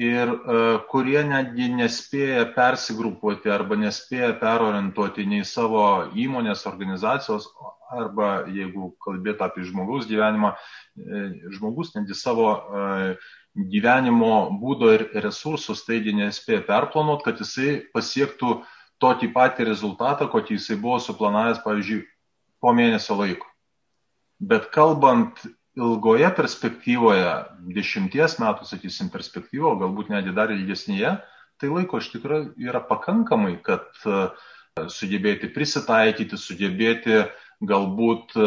ir 0.00 0.32
uh, 0.32 0.78
kurie 0.88 1.20
netgi 1.28 1.68
nespėja 1.76 2.46
persigrupuoti 2.56 3.52
arba 3.52 3.76
nespėja 3.76 4.32
perorientuoti 4.40 5.26
nei 5.28 5.44
savo 5.44 5.84
įmonės, 6.16 6.64
organizacijos 6.70 7.50
arba 7.92 8.46
jeigu 8.48 8.94
kalbėtų 9.04 9.44
apie 9.44 9.66
žmogaus 9.68 10.06
gyvenimą, 10.08 10.54
e, 10.96 11.24
žmogus 11.52 11.90
netgi 11.92 12.16
savo 12.16 12.46
uh, 12.48 13.28
gyvenimo 13.54 14.50
būdo 14.60 14.92
ir 14.94 15.08
resursų 15.24 15.76
staigi 15.76 16.14
nespėja 16.16 16.62
perplanuoti, 16.66 17.26
kad 17.26 17.40
jisai 17.42 17.80
pasiektų 17.92 18.62
tokį 19.02 19.32
patį 19.34 19.66
rezultatą, 19.68 20.28
kokį 20.30 20.56
jisai 20.56 20.78
buvo 20.80 21.00
suplanavęs, 21.02 21.60
pavyzdžiui, 21.64 22.04
po 22.62 22.72
mėnesio 22.76 23.18
laiko. 23.18 23.48
Bet 24.42 24.70
kalbant 24.74 25.42
ilgoje 25.78 26.28
perspektyvoje, 26.36 27.28
dešimties 27.76 28.38
metų, 28.42 28.66
sakysim, 28.68 29.10
perspektyvo, 29.12 29.74
galbūt 29.80 30.10
netgi 30.12 30.34
dar 30.36 30.52
ilgesnėje, 30.54 31.16
tai 31.60 31.70
laiko 31.70 32.00
iš 32.02 32.10
tikrųjų 32.14 32.68
yra 32.68 32.82
pakankamai, 32.84 33.54
kad 33.64 33.86
e, 34.04 34.26
sugebėti 34.88 35.50
prisitaikyti, 35.52 36.38
sugebėti 36.38 37.22
galbūt, 37.62 38.34
e, 38.36 38.46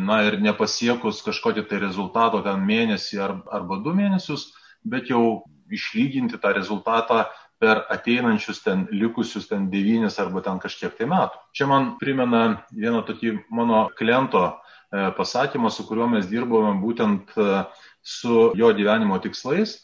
na 0.00 0.22
ir 0.26 0.40
nepasiekus 0.40 1.22
kažkokį 1.26 1.66
tai 1.68 1.78
rezultato 1.82 2.42
ten 2.42 2.64
mėnesį 2.66 3.20
arba 3.22 3.78
du 3.84 3.94
mėnesius, 3.94 4.50
bet 4.84 5.10
jau 5.12 5.44
išlyginti 5.70 6.40
tą 6.42 6.54
rezultatą 6.56 7.26
per 7.62 7.84
ateinančius 7.94 8.64
ten 8.64 8.88
likusius 8.90 9.46
ten 9.48 9.70
devynis 9.70 10.18
arba 10.18 10.42
ten 10.42 10.58
kažkiek 10.58 10.96
tai 10.98 11.06
metų. 11.06 11.38
Čia 11.54 11.68
man 11.70 11.94
primena 12.00 12.64
vieną 12.72 13.04
tokį 13.06 13.38
mano 13.50 13.88
kliento 13.98 14.62
E, 14.92 15.12
pasakymą, 15.16 15.70
su 15.72 15.86
kuriuo 15.88 16.06
mes 16.12 16.26
dirbome 16.28 16.74
būtent 16.82 17.30
e, 17.40 17.62
su 18.04 18.50
jo 18.58 18.68
gyvenimo 18.76 19.16
tikslais. 19.24 19.78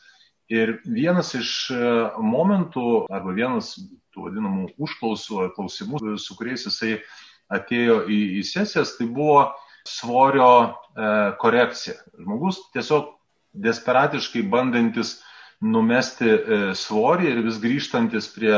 Ir 0.52 0.78
vienas 0.84 1.34
iš 1.36 1.50
momentų, 2.24 2.84
arba 3.12 3.32
vienas 3.36 3.74
tų 4.18 4.26
vadinamų 4.26 4.66
užklausų 4.82 5.44
ar 5.44 5.54
klausimų, 5.54 6.18
su 6.18 6.34
kuriais 6.36 6.66
jisai 6.66 6.98
atėjo 7.54 8.02
į, 8.10 8.18
į 8.40 8.42
sesijas, 8.44 8.96
tai 8.98 9.06
buvo 9.06 9.46
svorio 9.88 10.50
e, 10.66 11.32
korekcija. 11.40 11.96
Žmogus 12.18 12.60
tiesiog 12.74 13.14
desperatiškai 13.54 14.42
bandantis 14.50 15.20
numesti 15.64 16.28
e, 16.28 16.60
svorį 16.76 17.30
ir 17.30 17.42
vis 17.46 17.62
grįžtantis 17.62 18.28
prie 18.34 18.52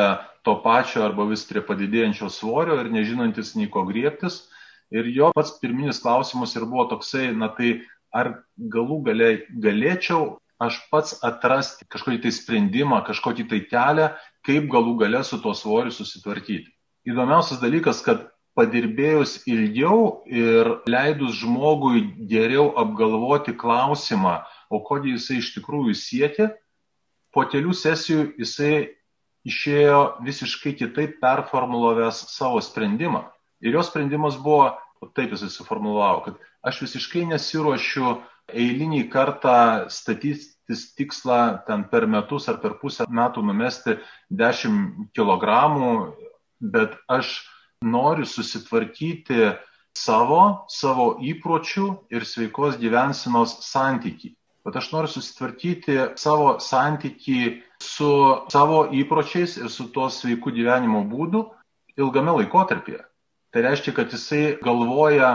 to 0.45 0.57
pačio 0.65 1.05
arba 1.05 1.29
vis 1.29 1.45
prie 1.47 1.63
padidėjančio 1.65 2.31
svorio 2.33 2.81
ir 2.81 2.91
nežinantis 2.93 3.55
nei 3.57 3.71
ko 3.71 3.85
griebtis. 3.89 4.49
Ir 4.91 5.07
jo 5.15 5.31
pats 5.37 5.55
pirminis 5.61 6.01
klausimas 6.03 6.57
ir 6.57 6.67
buvo 6.67 6.89
toksai, 6.91 7.31
na 7.37 7.53
tai 7.55 7.85
ar 8.11 8.41
galų 8.59 9.05
galė, 9.07 9.31
galėčiau 9.63 10.41
aš 10.61 10.81
pats 10.91 11.15
atrasti 11.25 11.87
kažkokį 11.89 12.25
tai 12.25 12.33
sprendimą, 12.35 13.05
kažkokį 13.07 13.47
tai 13.53 13.61
kelią, 13.71 14.09
kaip 14.47 14.69
galų 14.73 14.97
galę 15.05 15.23
su 15.25 15.39
tuo 15.43 15.55
svoriu 15.57 15.93
susitvarkyti. 15.95 16.71
Įdomiausias 17.09 17.61
dalykas, 17.63 18.03
kad 18.05 18.29
padirbėjus 18.59 19.41
ilgiau 19.49 20.23
ir 20.29 20.69
leidus 20.91 21.39
žmogui 21.41 22.03
geriau 22.29 22.71
apgalvoti 22.81 23.55
klausimą, 23.57 24.41
o 24.71 24.83
kodėl 24.85 25.17
jisai 25.17 25.39
iš 25.41 25.53
tikrųjų 25.57 25.95
siekia, 25.97 26.51
po 27.33 27.47
kelių 27.49 27.75
sesijų 27.77 28.33
jisai 28.41 28.75
išėjo 29.49 30.01
visiškai 30.27 30.75
kitaip 30.77 31.19
performulavęs 31.23 32.27
savo 32.35 32.61
sprendimą. 32.65 33.25
Ir 33.65 33.77
jo 33.77 33.85
sprendimas 33.85 34.37
buvo, 34.41 34.75
taip 35.17 35.33
jis 35.33 35.47
suformulavo, 35.55 36.25
kad 36.27 36.41
aš 36.67 36.83
visiškai 36.85 37.25
nesiuošiu 37.31 38.19
eilinį 38.51 39.07
kartą 39.13 39.89
statytis 39.93 40.57
tikslą 40.99 41.61
ten 41.67 41.85
per 41.91 42.07
metus 42.07 42.49
ar 42.49 42.61
per 42.63 42.77
pusę 42.81 43.07
metų 43.09 43.43
numesti 43.47 43.97
10 44.31 45.11
kg, 45.17 45.57
bet 46.61 46.97
aš 47.09 47.33
noriu 47.83 48.27
susitvarkyti 48.29 49.55
savo, 49.97 50.67
savo 50.69 51.15
įpročių 51.25 51.87
ir 52.13 52.27
sveikos 52.29 52.79
gyvensinos 52.81 53.59
santyki. 53.67 54.35
Bet 54.65 54.77
aš 54.77 54.91
noriu 54.93 55.09
susitvarkyti 55.09 55.97
savo 56.21 56.59
santyki 56.61 57.63
su 57.81 58.11
savo 58.53 58.85
įpročiais 58.93 59.57
ir 59.61 59.71
su 59.73 59.89
tuo 59.95 60.11
sveiku 60.13 60.53
gyvenimo 60.53 61.03
būdu 61.09 61.47
ilgame 61.97 62.37
laikotarpyje. 62.43 63.10
Tai 63.51 63.63
reiškia, 63.67 63.95
kad 63.97 64.13
jisai 64.15 64.43
galvoja 64.63 65.31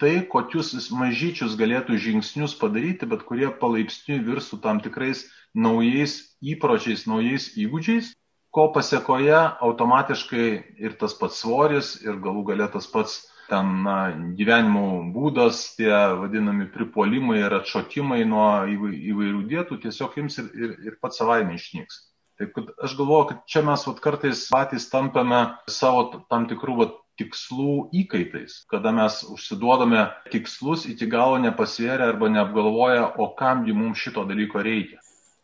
tai, 0.00 0.24
kokius 0.32 0.72
mažyčius 0.96 1.58
galėtų 1.60 1.98
žingsnius 2.00 2.56
padaryti, 2.58 3.06
bet 3.06 3.22
kurie 3.28 3.50
palaipsniui 3.62 4.22
virstų 4.26 4.58
tam 4.64 4.80
tikrais 4.82 5.26
naujais 5.54 6.16
įpročiais, 6.40 7.04
naujais 7.10 7.50
įgūdžiais, 7.60 8.14
ko 8.50 8.70
pasiekoje 8.74 9.36
automatiškai 9.62 10.46
ir 10.82 10.96
tas 10.98 11.14
pats 11.14 11.42
svoris, 11.44 11.94
ir 12.02 12.18
galų 12.24 12.48
galę 12.50 12.66
tas 12.72 12.88
pats 12.90 13.20
ten 13.50 13.82
na, 13.84 13.96
gyvenimo 14.38 14.84
būdas, 15.14 15.62
tie 15.78 15.90
vadinami 15.90 16.68
pripolimai 16.70 17.40
ir 17.42 17.58
atšokimai 17.60 18.22
nuo 18.30 18.46
įvairių 18.70 19.42
dietų 19.50 19.80
tiesiog 19.84 20.16
jums 20.22 20.38
ir, 20.42 20.50
ir, 20.54 20.76
ir 20.90 20.98
pats 21.02 21.22
savaime 21.22 21.58
išnyks. 21.58 22.06
Taip 22.40 22.54
kad 22.56 22.70
aš 22.80 22.94
galvoju, 22.96 23.26
kad 23.28 23.40
čia 23.52 23.60
mes 23.66 23.82
vat, 23.84 23.98
kartais 24.00 24.46
patys 24.48 24.86
tampame 24.88 25.42
savo 25.68 26.06
tam 26.30 26.46
tikrų 26.48 26.76
vat, 26.78 26.94
tikslų 27.20 27.76
įkaitais, 28.02 28.62
kada 28.72 28.94
mes 28.96 29.20
užsiduodame 29.28 30.08
tikslus 30.32 30.88
iki 30.90 31.08
galo 31.12 31.38
nepasvėrę 31.44 32.10
arba 32.14 32.32
neapgalvoję, 32.32 33.06
o 33.20 33.30
kamgi 33.38 33.76
mums 33.76 34.02
šito 34.02 34.26
dalyko 34.28 34.64
reikia. 34.66 35.00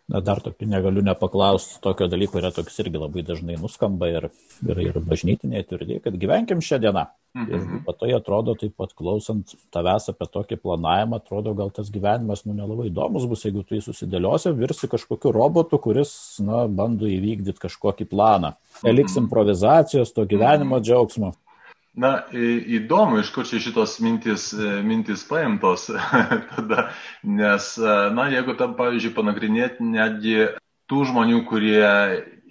Na, 0.06 0.20
dar 0.22 0.38
tokį 0.38 0.68
negaliu 0.70 1.02
nepaklausti, 1.02 1.80
tokio 1.82 2.06
dalyko 2.06 2.38
yra 2.38 2.52
toks 2.54 2.76
irgi 2.78 3.00
labai 3.02 3.24
dažnai 3.26 3.56
nuskamba 3.58 4.06
ir, 4.12 4.28
ir, 4.62 4.80
ir 4.84 4.98
bažnytiniai 5.02 5.64
turi, 5.66 5.96
kad 6.04 6.14
gyvenkim 6.14 6.60
šią 6.62 6.78
dieną. 6.84 7.08
Mhm. 7.36 7.48
Ir 7.50 7.80
pat 7.84 7.98
tai 8.00 8.12
atrodo, 8.14 8.54
taip 8.56 8.76
pat 8.78 8.94
klausant 8.96 9.56
tavęs 9.74 10.06
apie 10.12 10.28
tokį 10.30 10.60
planavimą, 10.62 11.18
atrodo, 11.18 11.56
gal 11.58 11.72
tas 11.74 11.90
gyvenimas, 11.92 12.44
nu, 12.46 12.54
nelabai 12.54 12.86
įdomus 12.92 13.26
bus, 13.28 13.42
jeigu 13.48 13.64
tu 13.66 13.74
jį 13.74 13.82
susidėliosi, 13.88 14.54
virsi 14.56 14.86
kažkokiu 14.92 15.34
robotu, 15.34 15.80
kuris, 15.82 16.14
na, 16.38 16.62
bando 16.70 17.10
įvykdyti 17.10 17.66
kažkokį 17.66 18.06
planą. 18.14 18.54
Mhm. 18.84 19.18
improvizacijos, 19.24 20.14
to 20.14 20.22
gyvenimo 20.22 20.78
mhm. 20.78 20.86
džiaugsmo. 20.86 21.32
Na, 21.96 22.26
įdomu, 22.76 23.22
iš 23.22 23.30
kur 23.32 23.46
čia 23.48 23.56
šitos 23.64 23.94
mintis, 24.04 24.50
mintis 24.84 25.22
paimtos 25.24 25.86
tada, 26.52 26.90
nes, 27.24 27.70
na, 28.12 28.26
jeigu 28.34 28.52
tam, 28.60 28.74
pavyzdžiui, 28.76 29.14
panagrinėti 29.16 29.86
netgi 29.94 30.34
tų 30.92 31.06
žmonių, 31.08 31.40
kurie 31.48 31.80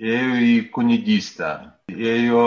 ėjo 0.02 0.40
į 0.42 0.56
kunigystę, 0.74 1.52
ėjo 1.94 2.42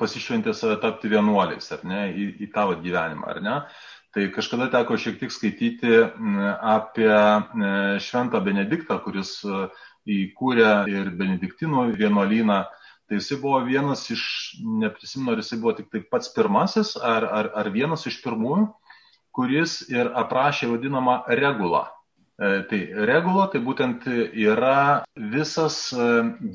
pasišventė 0.00 0.52
save 0.52 0.76
tapti 0.82 1.08
vienuoliais, 1.14 1.72
ar 1.72 1.88
ne, 1.88 2.04
į, 2.12 2.28
į 2.44 2.50
tavo 2.52 2.76
gyvenimą, 2.84 3.32
ar 3.32 3.40
ne, 3.40 3.56
tai 4.12 4.28
kažkada 4.34 4.68
teko 4.76 5.00
šiek 5.00 5.16
tiek 5.22 5.32
skaityti 5.32 6.04
apie 6.60 7.16
šventą 8.04 8.44
Benediktą, 8.44 9.00
kuris 9.00 9.38
įkūrė 10.04 10.72
ir 10.92 11.12
Benediktinų 11.16 11.88
vienuolyną 11.96 12.60
Tai 13.12 13.18
jisai 13.20 13.36
buvo 13.42 13.58
vienas 13.60 14.06
iš, 14.08 14.22
neprisimenu, 14.64 15.34
ar 15.34 15.40
jisai 15.42 15.58
buvo 15.60 15.72
tik 15.76 15.90
tai 15.92 16.00
pats 16.00 16.30
pirmasis, 16.32 16.94
ar, 16.96 17.26
ar, 17.28 17.48
ar 17.60 17.68
vienas 17.68 18.06
iš 18.08 18.14
pirmųjų, 18.24 18.70
kuris 19.36 19.74
ir 19.92 20.08
aprašė 20.16 20.70
vadinamą 20.70 21.18
regulą. 21.28 21.82
E, 22.40 22.62
tai 22.70 22.78
regula 23.10 23.50
tai 23.52 23.60
būtent 23.66 24.06
yra 24.08 25.02
visas 25.34 25.76
e, 25.92 26.06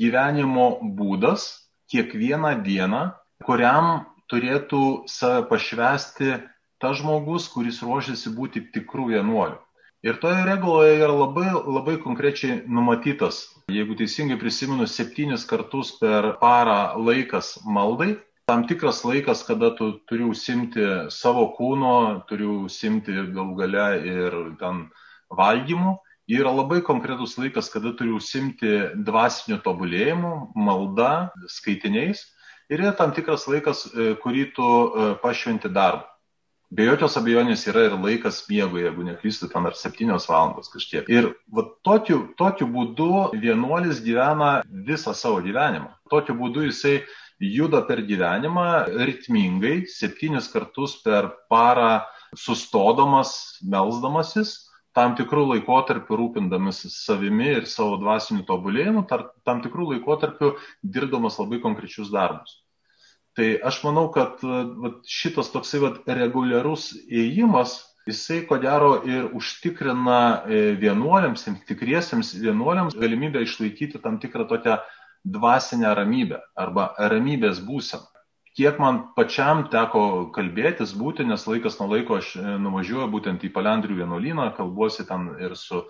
gyvenimo 0.01 0.65
būdas 0.97 1.45
kiekvieną 1.93 2.55
dieną, 2.65 3.03
kuriam 3.45 4.07
turėtų 4.25 4.81
save 5.13 5.45
pašvesti 5.53 6.39
tas 6.81 6.97
žmogus, 7.03 7.51
kuris 7.53 7.83
ruošiasi 7.85 8.33
būti 8.33 8.65
tikrų 8.73 9.11
vienuolių. 9.13 9.61
Ir 10.09 10.17
toje 10.25 10.41
reguloje 10.49 10.97
yra 11.03 11.13
labai, 11.13 11.51
labai 11.53 11.99
konkrečiai 12.01 12.63
numatytas, 12.65 13.45
jeigu 13.67 13.97
teisingai 13.99 14.37
prisimenu, 14.39 14.85
septynis 14.87 15.43
kartus 15.47 15.91
per 15.99 16.37
parą 16.41 16.95
laikas 17.03 17.57
maldai. 17.65 18.15
Tam 18.47 18.63
tikras 18.67 19.01
laikas, 19.03 19.43
kada 19.43 19.73
tu 19.75 19.99
turi 20.07 20.23
užsimti 20.23 21.11
savo 21.11 21.49
kūno, 21.57 22.23
turi 22.29 22.47
užsimti 22.47 23.11
galų 23.35 23.57
gale 23.59 23.87
ir 24.07 24.37
ten 24.61 24.85
valgymu. 25.35 25.97
Yra 26.31 26.53
labai 26.55 26.79
konkretus 26.83 27.35
laikas, 27.39 27.67
kada 27.71 27.91
turi 27.99 28.15
užsimti 28.15 29.03
dvasiniu 29.03 29.59
tobulėjimu, 29.63 30.33
malda, 30.55 31.33
skaitiniais. 31.51 32.23
Ir 32.71 32.83
yra 32.83 32.95
tam 32.95 33.11
tikras 33.15 33.47
laikas, 33.51 33.83
e, 33.91 34.13
kurį 34.23 34.47
tu 34.55 34.63
e, 34.63 35.11
pašventi 35.23 35.71
darbą. 35.71 36.07
Be 36.67 36.83
jokios 36.83 37.13
abejonės 37.15 37.61
yra 37.71 37.85
ir 37.87 37.93
laikas 37.95 38.41
miegui, 38.49 38.81
jeigu 38.83 39.05
neklystu, 39.07 39.47
ten 39.47 39.69
ar 39.69 39.75
septynios 39.79 40.25
valandos 40.27 40.67
kažkiek. 40.73 41.07
Ir 41.07 41.29
va, 41.47 41.63
tokiu, 41.87 42.25
tokiu 42.35 42.67
būdu 42.73 43.07
vienuolis 43.39 44.01
gyvena 44.03 44.49
visą 44.89 45.13
savo 45.15 45.39
gyvenimą. 45.45 45.93
Tokiu 46.11 46.35
būdu 46.35 46.65
jisai 46.65 46.97
juda 47.39 47.85
per 47.87 48.03
gyvenimą 48.03 48.67
ritmingai, 49.07 49.85
septynis 49.87 50.51
kartus 50.51 50.97
per 51.05 51.31
parą 51.47 52.01
sustodamas, 52.35 53.31
melzdamasis, 53.63 54.57
tam 54.97 55.15
tikrų 55.15 55.47
laikotarpių 55.53 56.19
rūpindamasis 56.19 56.99
savimi 57.05 57.47
ir 57.61 57.71
savo 57.71 57.95
dvasiniu 58.01 58.43
tobulėjimu, 58.43 59.07
tam 59.47 59.63
tikrų 59.63 59.93
laikotarpių 59.93 60.55
dirbdamas 60.83 61.39
labai 61.39 61.63
konkrečius 61.63 62.11
darbus. 62.11 62.59
Tai 63.37 63.51
aš 63.69 63.83
manau, 63.85 64.07
kad 64.09 64.41
vat, 64.41 65.03
šitas 65.05 65.51
toksai 65.53 65.83
vat, 65.83 65.99
reguliarus 66.09 66.89
ėjimas, 67.05 67.75
jisai 68.09 68.39
ko 68.49 68.57
gero 68.63 68.95
ir 69.05 69.27
užtikrina 69.37 70.21
e, 70.49 70.61
vienuoliams, 70.81 71.45
tikriesiems 71.69 72.33
vienuoliams 72.41 72.97
galimybę 72.97 73.43
išlaikyti 73.45 74.01
tam 74.01 74.17
tikrą 74.23 74.47
tokią 74.49 74.79
dvasinę 75.37 75.91
ramybę 75.99 76.41
arba 76.57 76.93
ramybės 76.97 77.61
būseną. 77.67 78.09
Kiek 78.57 78.79
man 78.81 79.03
pačiam 79.13 79.67
teko 79.69 80.31
kalbėtis, 80.33 80.95
būti, 80.97 81.21
nes 81.29 81.43
laikas 81.45 81.77
nuo 81.77 81.91
laiko 81.91 82.17
aš 82.17 82.33
e, 82.41 82.57
nuvažiuoju 82.63 83.11
būtent 83.13 83.45
į 83.45 83.53
Palendrių 83.53 83.99
vienuolyną, 83.99 84.49
kalbuosi 84.57 85.05
ten 85.05 85.29
ir 85.37 85.53
su 85.53 85.83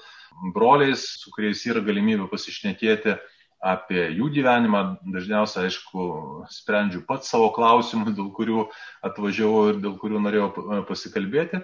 broliais, 0.51 1.07
su 1.21 1.31
kuriais 1.31 1.63
yra 1.71 1.79
galimybė 1.85 2.27
pasišnekėti 2.27 3.15
apie 3.63 4.03
jų 4.13 4.29
gyvenimą. 4.37 4.83
Dažniausiai, 5.13 5.67
aišku, 5.67 6.07
sprendžiu 6.53 7.03
pats 7.07 7.31
savo 7.31 7.49
klausimus, 7.55 8.15
dėl 8.17 8.31
kurių 8.35 8.67
atvažiavau 9.05 9.67
ir 9.71 9.83
dėl 9.83 9.97
kurių 10.01 10.23
norėjau 10.23 10.49
pasikalbėti. 10.89 11.63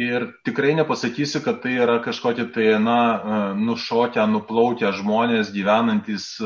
Ir 0.00 0.30
tikrai 0.46 0.72
nepasakysiu, 0.78 1.42
kad 1.44 1.60
tai 1.64 1.74
yra 1.82 1.98
kažkokie 2.00 2.46
tai, 2.54 2.68
na, 2.80 3.54
nušokę, 3.58 4.22
nuplaukę 4.30 4.92
žmonės 4.96 5.50
gyvenantis 5.52 6.36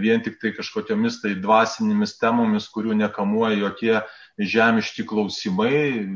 vien 0.00 0.22
tik 0.24 0.38
tai 0.40 0.52
kažkokiamis 0.56 1.20
tai 1.22 1.34
dvasinėmis 1.40 2.16
temomis, 2.20 2.68
kurių 2.72 2.96
nekamuoja 2.96 3.56
jokie 3.60 3.94
žemiški 4.40 5.04
klausimai, 5.08 6.06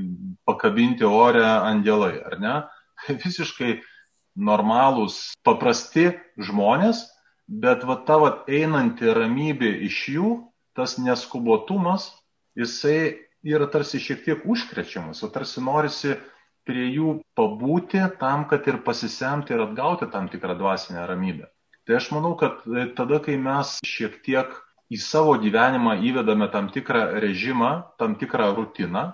pakabinti 0.48 1.04
ore 1.04 1.44
angelai, 1.44 2.18
ar 2.24 2.38
ne? 2.40 2.56
Visiškai 3.24 3.80
normalūs, 4.36 5.32
paprasti 5.44 6.10
žmonės, 6.40 7.06
bet 7.50 7.82
va 7.84 7.98
ta 8.06 8.16
va 8.22 8.30
einanti 8.46 9.10
ramybė 9.10 9.72
iš 9.88 9.98
jų, 10.14 10.30
tas 10.78 10.96
neskubotumas, 11.02 12.12
jisai 12.54 13.26
yra 13.42 13.66
tarsi 13.66 13.98
šiek 13.98 14.22
tiek 14.24 14.44
užkrečiamas, 14.46 15.24
o 15.26 15.30
tarsi 15.34 15.62
norisi 15.64 16.14
prie 16.68 16.86
jų 16.94 17.16
pabūti 17.34 18.02
tam, 18.20 18.46
kad 18.46 18.66
ir 18.70 18.82
pasisemti 18.86 19.56
ir 19.56 19.64
atgauti 19.64 20.06
tam 20.12 20.28
tikrą 20.30 20.54
dvasinę 20.60 21.06
ramybę. 21.08 21.50
Tai 21.88 21.96
aš 21.98 22.10
manau, 22.14 22.36
kad 22.38 22.62
tada, 22.94 23.18
kai 23.24 23.34
mes 23.40 23.80
šiek 23.82 24.20
tiek 24.22 24.52
į 24.92 25.00
savo 25.02 25.34
gyvenimą 25.42 25.96
įvedame 26.06 26.46
tam 26.52 26.68
tikrą 26.70 27.18
režimą, 27.24 27.72
tam 27.98 28.14
tikrą 28.20 28.52
rutiną, 28.54 29.08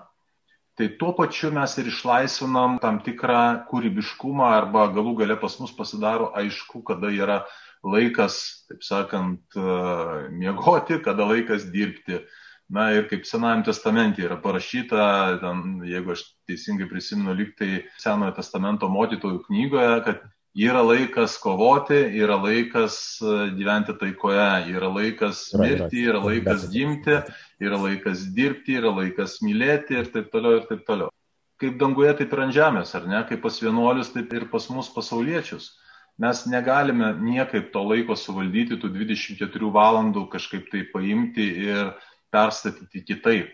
tai 0.77 0.91
tuo 0.99 1.15
pačiu 1.17 1.49
mes 1.55 1.73
ir 1.81 1.89
išlaisvinam 1.89 2.77
tam 2.83 2.99
tikrą 3.01 3.65
kūrybiškumą 3.71 4.51
arba 4.59 4.85
galų 4.93 5.15
gale 5.23 5.37
pas 5.41 5.55
mus 5.57 5.73
pasidaro 5.73 6.29
aišku, 6.37 6.83
kada 6.85 7.09
yra 7.09 7.39
laikas, 7.85 8.65
taip 8.69 8.83
sakant, 8.83 9.41
e, 9.55 10.29
miegoti, 10.33 11.01
kada 11.03 11.27
laikas 11.27 11.69
dirbti. 11.73 12.21
Na 12.69 12.89
ir 12.91 13.05
kaip 13.07 13.23
Senajame 13.23 13.63
testamente 13.63 14.23
yra 14.25 14.35
parašyta, 14.43 15.03
ten, 15.39 15.77
jeigu 15.87 16.11
aš 16.11 16.25
teisingai 16.49 16.89
prisimenu, 16.89 17.35
liktai 17.37 17.85
Senojo 18.01 18.33
testamento 18.35 18.89
mokytojų 18.91 19.45
knygoje, 19.45 19.93
kad 20.03 20.25
yra 20.57 20.81
laikas 20.83 21.37
kovoti, 21.39 21.95
yra 22.19 22.35
laikas 22.43 22.97
e, 23.23 23.37
gyventi 23.55 23.95
taikoje, 24.01 24.49
yra 24.73 24.91
laikas 24.91 25.45
mirti, 25.55 26.03
yra 26.09 26.19
laikas 26.25 26.67
gimti, 26.73 27.21
yra 27.63 27.79
laikas 27.85 28.27
dirbti, 28.35 28.81
yra 28.81 28.91
laikas 28.99 29.39
mylėti 29.45 30.01
ir 30.01 30.11
taip 30.11 30.27
toliau 30.33 30.59
ir 30.59 30.67
taip 30.67 30.83
toliau. 30.89 31.13
Kaip 31.57 31.79
danguje, 31.79 32.11
taip 32.19 32.35
ir 32.35 32.43
ant 32.43 32.53
žemės, 32.53 32.91
ar 32.99 33.07
ne? 33.09 33.23
Kaip 33.29 33.39
pas 33.41 33.63
vienuolius, 33.63 34.11
taip 34.13 34.33
ir 34.35 34.49
pas 34.51 34.67
mus 34.69 34.91
pasauliečius 34.93 35.71
mes 36.17 36.43
negalime 36.49 37.11
niekaip 37.21 37.71
to 37.73 37.83
laiko 37.85 38.15
suvaldyti, 38.17 38.79
tų 38.81 38.89
24 38.95 39.71
valandų 39.73 40.25
kažkaip 40.33 40.69
tai 40.71 40.83
paimti 40.93 41.45
ir 41.67 41.93
perstatyti 42.33 43.03
kitaip. 43.05 43.53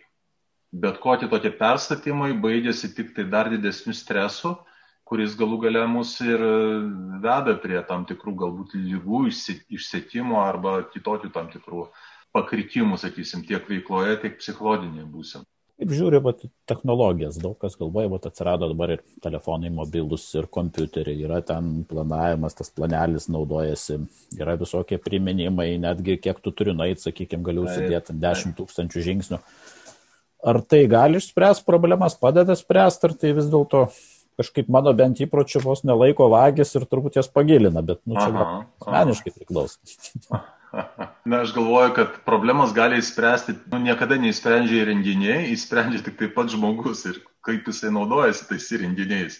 Bet 0.73 0.97
kokie 1.04 1.28
tokie 1.30 1.52
perstatymai 1.54 2.32
baigėsi 2.41 2.89
tik 2.95 3.12
tai 3.13 3.28
dar 3.30 3.52
didesniu 3.52 3.93
stresu, 3.93 4.56
kuris 5.06 5.36
galų 5.38 5.60
gale 5.67 5.84
mus 5.91 6.15
ir 6.23 6.41
veda 7.21 7.54
prie 7.62 7.78
tam 7.86 8.08
tikrų 8.10 8.34
galbūt 8.39 8.73
lygų 8.80 9.28
išsėtimo 9.30 10.39
arba 10.41 10.80
kitokių 10.95 11.30
tam 11.36 11.52
tikrų 11.54 11.86
pakrikimų, 12.34 12.97
sakysim, 12.97 13.43
tiek 13.45 13.67
veikloje, 13.69 14.17
tiek 14.23 14.39
psichologinėje 14.39 15.06
būsenoje. 15.13 15.52
Kaip 15.81 15.89
žiūri, 15.97 16.19
va, 16.21 16.31
technologijas, 16.69 17.39
daug 17.41 17.55
kas 17.59 17.73
galvoja, 17.79 18.12
va, 18.12 18.19
atsirado 18.29 18.67
dabar 18.69 18.93
ir 18.93 19.01
telefonai 19.23 19.71
mobilus, 19.73 20.27
ir 20.38 20.45
kompiuteriai, 20.53 21.17
yra 21.25 21.39
ten 21.45 21.81
planavimas, 21.89 22.53
tas 22.59 22.69
planelis 22.69 23.25
naudojasi, 23.33 23.97
yra 24.38 24.53
visokie 24.62 24.99
priminimai, 25.01 25.71
netgi 25.81 26.19
kiek 26.21 26.39
tu 26.45 26.53
turi 26.53 26.77
nueiti, 26.77 27.01
sakykime, 27.07 27.41
galiu 27.47 27.65
užsidėti 27.65 28.15
10 28.21 28.53
tūkstančių 28.62 29.05
žingsnių. 29.09 29.41
Ar 30.53 30.62
tai 30.67 30.83
gali 30.91 31.17
išspręsti 31.17 31.65
problemas, 31.65 32.19
padeda 32.21 32.53
spręsti, 32.59 33.09
ar 33.09 33.17
tai 33.17 33.33
vis 33.33 33.49
dėlto 33.49 33.88
kažkaip 34.38 34.69
mano 34.71 34.93
bent 34.97 35.21
įpročių 35.25 35.62
vos 35.65 35.81
nelaiko 35.88 36.29
vagis 36.29 36.73
ir 36.77 36.86
turbūt 36.89 37.17
jas 37.17 37.29
pagilina, 37.33 37.81
bet 37.86 38.01
nu, 38.05 38.17
čia 38.19 38.29
asmeniškai 38.83 39.33
priklauso. 39.39 39.81
Na, 41.25 41.41
aš 41.41 41.53
galvoju, 41.53 41.93
kad 41.93 42.07
problemas 42.25 42.73
gali 42.73 42.97
įspręsti, 42.97 43.53
nu, 43.69 43.79
niekada 43.83 44.17
neįsprendžia 44.17 44.81
įrenginiai, 44.81 45.51
įsprendžia 45.53 46.01
tik 46.07 46.17
taip 46.21 46.33
pat 46.38 46.49
žmogus 46.53 47.05
ir 47.09 47.19
kaip 47.45 47.67
jisai 47.69 47.91
naudojasi 47.93 48.47
tais 48.49 48.71
įrenginiais. 48.73 49.38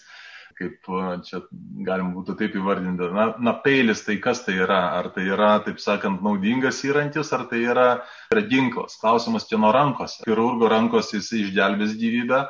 Kaip 0.54 0.86
čia 1.26 1.40
galim 1.82 2.12
būtų 2.14 2.36
taip 2.38 2.54
įvardinti. 2.54 3.08
Na, 3.16 3.26
na, 3.42 3.56
peilis 3.64 4.04
tai 4.06 4.20
kas 4.22 4.44
tai 4.46 4.54
yra? 4.62 4.78
Ar 5.00 5.08
tai 5.16 5.24
yra, 5.26 5.56
taip 5.66 5.82
sakant, 5.82 6.22
naudingas 6.22 6.78
įrankis, 6.86 7.32
ar 7.34 7.48
tai 7.50 7.64
yra, 7.66 7.88
yra 8.30 8.44
ginklas? 8.46 8.94
Klausimas 9.00 9.48
čia 9.50 9.58
nuo 9.58 9.72
rankos. 9.74 10.20
Chirurgo 10.22 10.70
rankos 10.70 11.10
jis 11.16 11.32
išgelbės 11.40 11.98
gyvybę, 11.98 12.44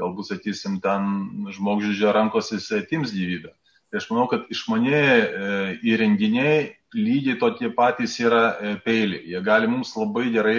galbūt, 0.00 0.30
sakysim, 0.32 0.80
ten 0.80 1.52
žmogžudžio 1.52 2.16
rankos 2.16 2.48
jis 2.56 2.72
atims 2.80 3.12
gyvybę. 3.12 3.52
Tai 3.92 4.00
aš 4.00 4.08
manau, 4.08 4.24
kad 4.30 4.48
išmanėjai 4.54 5.16
e, 5.20 5.54
įrenginiai 5.92 6.79
lygiai 6.94 7.38
tokie 7.38 7.70
patys 7.74 8.18
yra 8.22 8.56
e, 8.58 8.74
peiliai. 8.84 9.22
Jie 9.32 9.40
gali 9.44 9.68
mums 9.70 9.94
labai 9.98 10.28
gerai 10.34 10.58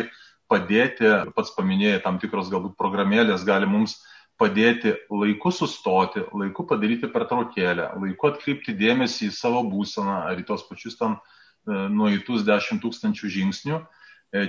padėti, 0.51 1.07
pats 1.35 1.53
paminėjai, 1.55 2.01
tam 2.03 2.19
tikros 2.19 2.51
galbūt 2.51 2.77
programėlės 2.79 3.45
gali 3.47 3.69
mums 3.69 3.99
padėti 4.41 4.95
laiku 5.11 5.51
sustoti, 5.53 6.23
laiku 6.33 6.65
padaryti 6.67 7.11
pertraukėlę, 7.11 7.91
laiku 8.01 8.31
atkreipti 8.31 8.75
dėmesį 8.75 9.29
į 9.29 9.35
savo 9.37 9.61
būseną 9.69 10.25
ar 10.31 10.39
į 10.41 10.47
tos 10.47 10.65
pačius 10.67 10.97
tam 10.99 11.19
e, 11.19 11.87
nueitus 11.93 12.45
10 12.47 12.83
tūkstančių 12.83 13.33
žingsnių. 13.37 13.81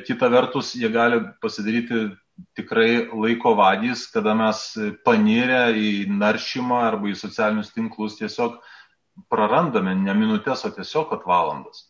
Kita 0.07 0.29
vertus, 0.31 0.77
jie 0.79 0.87
gali 0.95 1.17
pasidaryti 1.43 2.13
tikrai 2.55 3.09
laiko 3.11 3.57
vagys, 3.59 4.05
kada 4.15 4.35
mes 4.39 4.61
panirę 5.03 5.73
į 5.75 6.07
naršymą 6.07 6.79
arba 6.87 7.11
į 7.11 7.17
socialinius 7.19 7.73
tinklus 7.75 8.15
tiesiog 8.21 8.61
prarandame 9.33 9.95
ne 9.99 10.15
minutės, 10.17 10.65
o 10.67 10.71
tiesiog 10.75 11.13
at 11.17 11.27
valandas. 11.29 11.89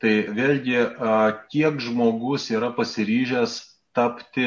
Tai 0.00 0.12
vėlgi, 0.36 0.76
kiek 1.52 1.80
žmogus 1.84 2.48
yra 2.54 2.70
pasiryžęs 2.76 3.56
tapti 3.96 4.46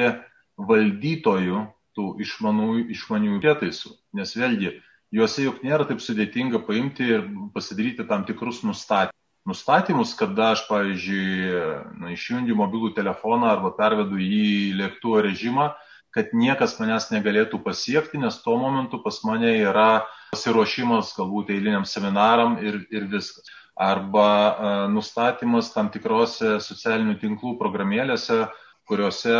valdytoju 0.58 1.65
tų 1.93 2.08
išmaniųjų, 2.26 2.86
išmaniųjų 2.95 3.41
prietaisų. 3.43 3.91
Nes 4.17 4.34
vėlgi, 4.38 4.71
juose 5.13 5.45
juk 5.45 5.62
nėra 5.65 5.86
taip 5.89 6.02
sudėtinga 6.02 6.63
paimti 6.65 7.06
ir 7.17 7.28
pasidaryti 7.54 8.08
tam 8.10 8.26
tikrus 8.26 8.63
nustatymus 8.65 9.13
nustatymus, 9.45 10.13
kada 10.15 10.54
aš, 10.54 10.65
pavyzdžiui, 10.69 11.52
na, 11.99 12.12
išjungiu 12.15 12.56
mobilų 12.60 12.93
telefoną 12.95 13.49
arba 13.52 13.73
pervedu 13.76 14.19
jį 14.19 14.43
į 14.69 14.76
lėktuvo 14.80 15.23
režimą, 15.26 15.73
kad 16.13 16.34
niekas 16.38 16.78
manęs 16.80 17.10
negalėtų 17.13 17.60
pasiekti, 17.65 18.21
nes 18.21 18.38
tuo 18.43 18.56
momentu 18.62 18.99
pas 19.02 19.17
mane 19.26 19.56
yra 19.63 20.06
pasiruošimas 20.34 21.13
galbūt 21.17 21.52
eiliniam 21.56 21.88
seminaram 21.89 22.60
ir, 22.62 22.84
ir 22.93 23.10
viskas. 23.10 23.49
Arba 23.73 24.26
a, 24.30 24.71
nustatymas 24.93 25.71
tam 25.73 25.88
tikrose 25.89 26.60
socialinių 26.62 27.15
tinklų 27.17 27.56
programėlėse, 27.58 28.43
kuriuose, 28.86 29.34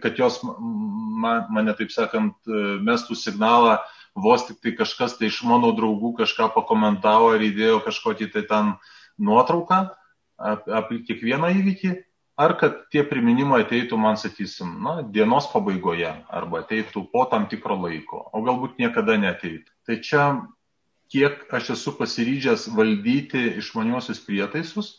kad 0.00 0.16
jos 0.16 0.38
man, 0.44 1.44
mane, 1.52 1.74
taip 1.76 1.90
sakant, 1.92 2.36
mestų 2.86 3.18
signalą, 3.18 3.80
vos 4.14 4.46
tik 4.46 4.60
tai 4.62 4.72
kažkas 4.78 5.16
tai 5.18 5.28
iš 5.30 5.42
mano 5.46 5.72
draugų 5.76 6.14
kažką 6.22 6.50
pakomentavo 6.54 7.34
ar 7.34 7.44
įdėjo 7.44 7.80
kažkokį 7.84 8.30
tai 8.34 8.44
ten 8.48 8.72
nuotrauką 9.20 9.82
apie 10.40 11.02
kiekvieną 11.06 11.52
įvykį, 11.60 11.92
ar 12.40 12.54
kad 12.60 12.78
tie 12.92 13.02
priminimai 13.04 13.64
ateitų 13.66 13.98
man, 14.00 14.16
sakysim, 14.20 14.78
na, 14.84 15.00
dienos 15.16 15.48
pabaigoje, 15.52 16.12
arba 16.32 16.62
ateitų 16.62 17.04
po 17.12 17.26
tam 17.28 17.46
tikro 17.50 17.76
laiko, 17.82 18.22
o 18.32 18.40
galbūt 18.46 18.80
niekada 18.80 19.18
neteitų. 19.20 19.68
Tai 19.86 19.98
čia, 20.06 20.24
kiek 21.12 21.44
aš 21.52 21.74
esu 21.76 21.94
pasiryžęs 21.98 22.70
valdyti 22.76 23.44
išmaniuosius 23.60 24.22
prietaisus, 24.24 24.94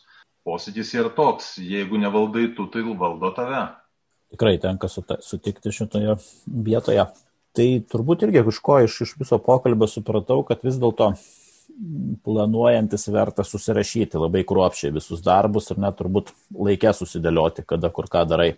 posėdis 0.46 0.94
yra 0.94 1.10
toks, 1.14 1.56
jeigu 1.58 1.98
nevaldai 2.02 2.52
tu, 2.56 2.68
tai 2.70 2.84
valdo 2.86 3.32
tave. 3.34 3.66
Tikrai 4.32 4.56
tenka 4.62 4.88
sutikti 4.88 5.74
šitoje 5.74 6.16
vietoje. 6.46 7.04
Tai 7.52 7.66
turbūt 7.92 8.22
irgi 8.24 8.40
iš 8.48 8.58
ko 8.64 8.78
iš, 8.80 9.02
iš 9.04 9.16
viso 9.20 9.36
pokalbio 9.42 9.90
supratau, 9.90 10.40
kad 10.48 10.62
vis 10.64 10.78
dėlto 10.80 11.10
planuojantis 12.24 13.08
verta 13.12 13.44
susirašyti 13.44 14.20
labai 14.20 14.44
kruopšiai 14.48 14.92
visus 14.94 15.22
darbus 15.24 15.70
ir 15.72 15.80
net 15.82 15.96
turbūt 15.98 16.32
laikę 16.52 16.92
susidėlioti, 16.96 17.64
kada 17.66 17.90
kur 17.90 18.08
ką 18.12 18.24
darai. 18.28 18.52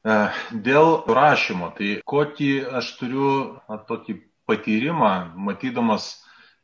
E, 0.00 0.16
dėl 0.52 1.02
rašymo, 1.08 1.70
tai 1.76 1.98
kokį 2.08 2.50
aš 2.80 2.94
turiu 3.00 3.30
na, 3.68 3.78
tokį 3.88 4.16
patyrimą, 4.48 5.12
matydamas, 5.36 6.10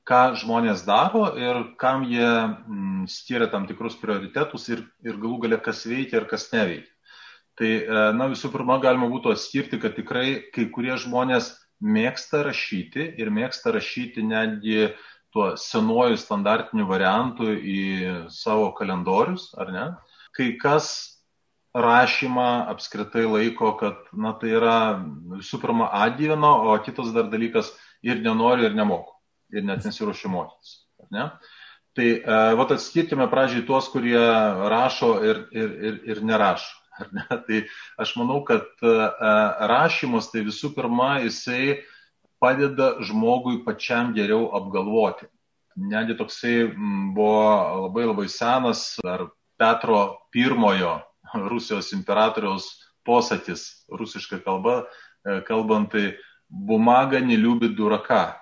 ką 0.07 0.37
žmonės 0.41 0.85
daro 0.87 1.29
ir 1.37 1.63
kam 1.81 2.07
jie 2.07 2.27
m, 2.27 3.05
skiria 3.11 3.51
tam 3.51 3.67
tikrus 3.67 3.99
prioritetus 3.99 4.69
ir, 4.71 4.85
ir 5.05 5.19
galų 5.19 5.43
galia 5.45 5.59
kas 5.63 5.83
veikia 5.87 6.23
ir 6.23 6.29
kas 6.31 6.49
neveikia. 6.55 6.93
Tai, 7.57 7.69
e, 7.69 8.01
na, 8.17 8.29
visų 8.33 8.51
pirma, 8.53 8.79
galima 8.81 9.09
būtų 9.13 9.33
atskirti, 9.33 9.81
kad 9.81 9.97
tikrai 9.97 10.27
kai 10.55 10.69
kurie 10.73 10.97
žmonės 11.01 11.55
mėgsta 11.81 12.43
rašyti 12.47 13.05
ir 13.21 13.31
mėgsta 13.33 13.73
rašyti 13.75 14.25
netgi 14.25 14.95
tuo 15.37 15.51
senuoju 15.61 16.17
standartiniu 16.17 16.87
variantu 16.89 17.51
į 17.53 17.81
savo 18.33 18.71
kalendorius, 18.79 19.51
ar 19.61 19.73
ne? 19.75 19.85
Kai 20.37 20.55
kas 20.61 20.89
rašymą 21.77 22.47
apskritai 22.73 23.27
laiko, 23.29 23.75
kad 23.77 24.01
na, 24.17 24.33
tai 24.41 24.55
yra 24.57 24.79
visų 25.37 25.61
pirma 25.61 25.91
atgyveno, 26.07 26.53
o 26.71 26.79
kitas 26.85 27.13
dar 27.13 27.29
dalykas 27.33 27.69
ir 28.07 28.23
nenori, 28.25 28.65
ir 28.65 28.77
nemoku, 28.79 29.13
ir 29.53 29.67
net 29.67 29.85
nesiuošiu 29.85 30.33
mokytis. 30.33 30.79
Ne? 31.13 31.29
Tai 31.97 32.09
e, 32.17 32.39
vat 32.57 32.73
atskirkime 32.73 33.29
pradžiai 33.33 33.67
tuos, 33.69 33.91
kurie 33.93 34.25
rašo 34.73 35.13
ir, 35.25 35.43
ir, 35.53 35.77
ir, 35.91 36.01
ir 36.15 36.23
nerašo. 36.25 36.73
Ne? 37.13 37.27
Tai 37.47 37.61
aš 38.01 38.17
manau, 38.17 38.41
kad 38.49 38.65
e, 38.81 38.97
rašymas 39.69 40.31
tai 40.33 40.47
visų 40.49 40.73
pirma 40.79 41.19
jisai 41.27 41.83
padeda 42.41 42.95
žmogui 43.05 43.63
pačiam 43.65 44.13
geriau 44.17 44.51
apgalvoti. 44.57 45.29
Netgi 45.77 46.17
toksai 46.17 46.55
mm, 46.69 47.11
buvo 47.17 47.87
labai 47.87 48.07
labai 48.09 48.29
senas, 48.33 48.97
ar 49.05 49.29
Petro 49.59 50.29
I 50.35 50.49
Rusijos 51.53 51.93
imperatoriaus 51.93 52.69
posakis, 53.07 53.87
rusiška 53.91 54.41
kalba, 54.45 54.85
e, 55.25 55.41
kalbant, 55.47 55.91
tai 55.93 56.17
bumaga 56.49 57.21
neliubi 57.21 57.69
duraka. 57.77 58.37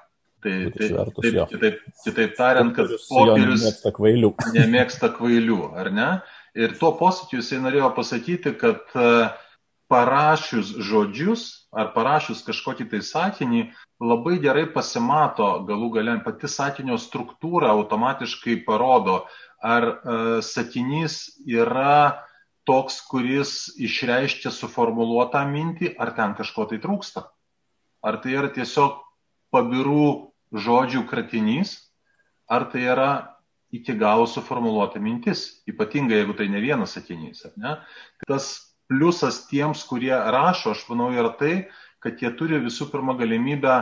Tai, 0.45 0.53
tai, 0.77 0.89
taip, 0.93 1.37
kitaip, 1.49 1.77
kitaip 2.05 2.35
tariant, 2.37 2.75
kad 2.77 2.91
popierius 3.09 3.63
nemėgsta 3.65 3.93
kvailių. 3.97 4.31
nemėgsta 4.59 5.09
kvailių, 5.17 5.61
ar 5.81 5.89
ne? 5.93 6.09
Ir 6.55 6.77
tuo 6.79 6.93
posakiu 6.99 7.41
jisai 7.41 7.63
norėjo 7.65 7.89
pasakyti, 7.97 8.53
kad 8.61 8.93
e, 8.93 9.07
parašius 9.91 10.73
žodžius 10.81 11.65
ar 11.75 11.91
parašius 11.95 12.43
kažkokį 12.47 12.87
tai 12.93 13.01
sakinį, 13.05 13.63
labai 14.03 14.39
gerai 14.43 14.65
pasimato 14.73 15.49
galų 15.69 15.91
gale 15.99 16.15
pati 16.25 16.49
sakinio 16.51 16.97
struktūra 17.01 17.73
automatiškai 17.75 18.61
parodo, 18.67 19.25
ar 19.65 19.89
e, 19.89 19.97
sakinys 20.45 21.35
yra 21.47 22.25
toks, 22.69 23.01
kuris 23.11 23.75
išreiškia 23.77 24.53
suformuoluotą 24.55 25.43
mintį, 25.51 25.95
ar 26.01 26.15
ten 26.17 26.37
kažko 26.39 26.69
tai 26.71 26.81
trūksta. 26.81 27.27
Ar 28.05 28.21
tai 28.23 28.37
yra 28.39 28.51
tiesiog 28.53 29.01
pabirų 29.53 30.33
žodžių 30.55 31.05
kratinys, 31.11 31.77
ar 32.49 32.69
tai 32.73 32.87
yra 32.93 33.11
iki 33.75 33.97
galo 33.99 34.27
suformuoluota 34.31 35.01
mintis, 35.03 35.65
ypatingai 35.69 36.21
jeigu 36.21 36.37
tai 36.39 36.47
ne 36.49 36.61
vienas 36.63 36.95
sakinys. 36.95 37.43
Ne? 37.59 37.77
Tas 38.29 38.74
pliusas 38.89 39.45
tiems, 39.49 39.85
kurie 39.89 40.15
rašo, 40.15 40.75
aš 40.75 40.85
manau, 40.91 41.11
yra 41.15 41.33
tai, 41.39 41.55
kad 42.05 42.21
jie 42.21 42.31
turi 42.37 42.61
visų 42.63 42.91
pirma 42.93 43.17
galimybę 43.17 43.77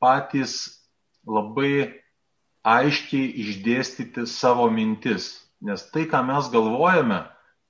patys 0.00 0.84
labai 1.28 2.00
aiškiai 2.68 3.32
išdėstyti 3.44 4.26
savo 4.28 4.68
mintis. 4.72 5.30
Nes 5.60 5.82
tai, 5.92 6.06
ką 6.08 6.22
mes 6.26 6.48
galvojame, 6.52 7.24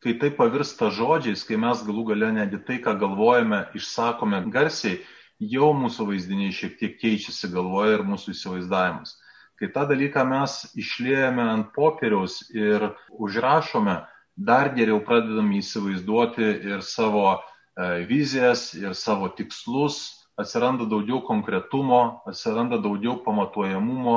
kai 0.04 0.14
tai 0.20 0.30
pavirsta 0.34 0.90
žodžiais, 0.94 1.42
kai 1.46 1.58
mes 1.60 1.80
galų 1.86 2.10
gale 2.12 2.32
netgi 2.36 2.60
tai, 2.66 2.78
ką 2.84 2.94
galvojame, 3.00 3.64
išsakome 3.78 4.42
garsiai, 4.52 5.00
jau 5.38 5.72
mūsų 5.74 6.10
vaizdiniai 6.12 6.54
šiek 6.54 6.76
tiek 6.78 6.98
keičiasi 7.00 7.50
galvoje 7.54 7.96
ir 7.98 8.04
mūsų 8.06 8.34
įsivaizdavimas. 8.34 9.16
Kai 9.58 9.70
tą 9.74 9.88
dalyką 9.90 10.22
mes 10.28 10.60
išliejame 10.78 11.42
ant 11.42 11.72
popieriaus 11.74 12.44
ir 12.54 12.92
užrašome, 13.10 13.96
dar 14.38 14.70
geriau 14.76 15.02
pradedame 15.04 15.58
įsivaizduoti 15.58 16.46
ir 16.70 16.82
savo 16.86 17.38
E, 17.78 18.04
vizijas 18.10 18.72
ir 18.74 18.94
savo 18.98 19.28
tikslus, 19.38 20.26
atsiranda 20.38 20.86
daugiau 20.90 21.20
konkretumo, 21.22 22.24
atsiranda 22.26 22.80
daugiau 22.82 23.20
pamatuojamumo, 23.22 24.16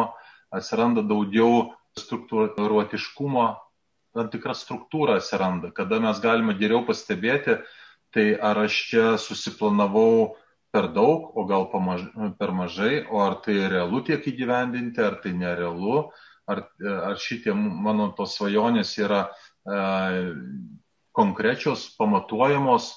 atsiranda 0.58 1.04
daugiau 1.06 1.68
struktūruotiškumo, 2.00 3.44
tam 4.18 4.32
tikra 4.34 4.56
struktūra 4.58 5.20
atsiranda, 5.22 5.70
kada 5.78 6.02
mes 6.02 6.22
galime 6.24 6.56
geriau 6.58 6.82
pastebėti, 6.88 7.60
tai 8.16 8.26
ar 8.34 8.64
aš 8.64 8.80
čia 8.90 9.06
susiplanavau 9.22 10.40
per 10.74 10.90
daug, 10.96 11.30
o 11.38 11.46
gal 11.46 11.70
pamaž, 11.70 12.08
per 12.42 12.56
mažai, 12.58 13.06
o 13.14 13.22
ar 13.22 13.38
tai 13.46 13.60
realu 13.70 14.02
tiek 14.08 14.26
įgyvendinti, 14.26 15.06
ar 15.06 15.22
tai 15.22 15.36
nerealu, 15.38 16.08
ar, 16.50 16.66
ar 17.12 17.22
šitie 17.22 17.54
mano 17.54 18.10
tos 18.18 18.40
svajonės 18.40 18.98
yra 19.06 19.28
konkrečios, 21.12 21.90
pamatuojamos, 22.00 22.92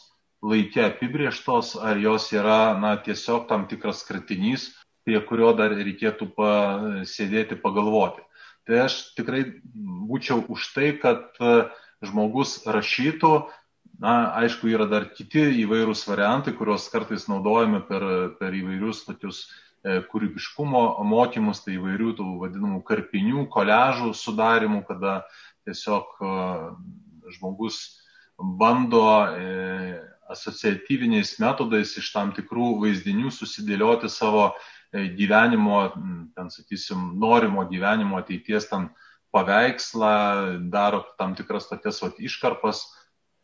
laikė 0.44 0.84
apibrieštos, 0.90 1.74
ar 1.80 1.98
jos 2.00 2.28
yra 2.36 2.76
na, 2.80 2.94
tiesiog 3.00 3.48
tam 3.48 3.66
tikras 3.68 4.04
kratinys, 4.04 4.70
prie 5.04 5.20
kurio 5.24 5.52
dar 5.56 5.72
reikėtų 5.76 6.30
pasėdėti, 6.36 7.60
pagalvoti. 7.60 8.24
Tai 8.64 8.86
aš 8.86 9.14
tikrai 9.16 9.44
būčiau 10.08 10.44
už 10.48 10.70
tai, 10.72 10.92
kad 11.00 11.36
žmogus 12.04 12.62
rašytų, 12.68 13.32
na, 14.00 14.14
aišku, 14.40 14.68
yra 14.72 14.88
dar 14.90 15.08
kiti 15.12 15.44
įvairūs 15.64 16.06
variantai, 16.08 16.54
kuriuos 16.56 16.88
kartais 16.92 17.28
naudojame 17.30 17.82
per, 17.88 18.04
per 18.40 18.56
įvairius 18.56 19.04
tokius 19.06 19.44
e, 19.44 20.00
kūrybiškumo 20.10 20.84
mokymus, 21.06 21.62
tai 21.64 21.76
įvairių 21.78 22.14
tų 22.18 22.26
vadinamų 22.42 22.80
karpinių, 22.88 23.46
koležų 23.52 24.14
sudarimų, 24.18 24.82
kada 24.88 25.20
tiesiog 25.68 26.16
e, 26.20 26.32
žmogus 27.36 27.80
bando 28.38 29.04
e, 29.30 30.00
asociatyviniais 30.34 31.36
metodais 31.42 31.92
iš 32.00 32.10
tam 32.14 32.32
tikrų 32.34 32.74
vaizdinių 32.82 33.30
susidėlioti 33.34 34.08
savo 34.10 34.52
gyvenimo, 34.94 35.88
ten 36.36 36.50
sakysim, 36.54 37.16
norimo 37.18 37.64
gyvenimo 37.66 38.20
ateities 38.20 38.68
ten 38.70 38.88
paveikslą, 39.34 40.14
daro 40.70 41.02
tam 41.18 41.34
tikras 41.34 41.66
tokias 41.68 41.98
vat, 42.02 42.20
iškarpas, 42.22 42.84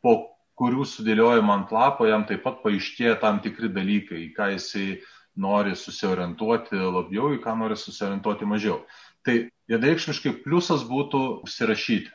po 0.05 0.15
kurių 0.61 0.85
sudėliojimo 0.87 1.55
ant 1.57 1.73
lapo 1.75 2.07
jam 2.07 2.27
taip 2.29 2.45
pat 2.45 2.61
paaiškėja 2.65 3.17
tam 3.23 3.41
tikri 3.43 3.71
dalykai, 3.73 4.29
ką 4.37 4.53
jisai 4.55 5.01
nori 5.41 5.73
susiorientuoti 5.79 6.79
labiau, 6.79 7.33
į 7.35 7.41
ką 7.43 7.57
nori 7.59 7.79
susiorientuoti 7.81 8.49
mažiau. 8.49 8.83
Tai 9.27 9.37
vienareikšmiškai 9.71 10.39
pliusas 10.45 10.87
būtų 10.89 11.21
užsirašyti. 11.45 12.11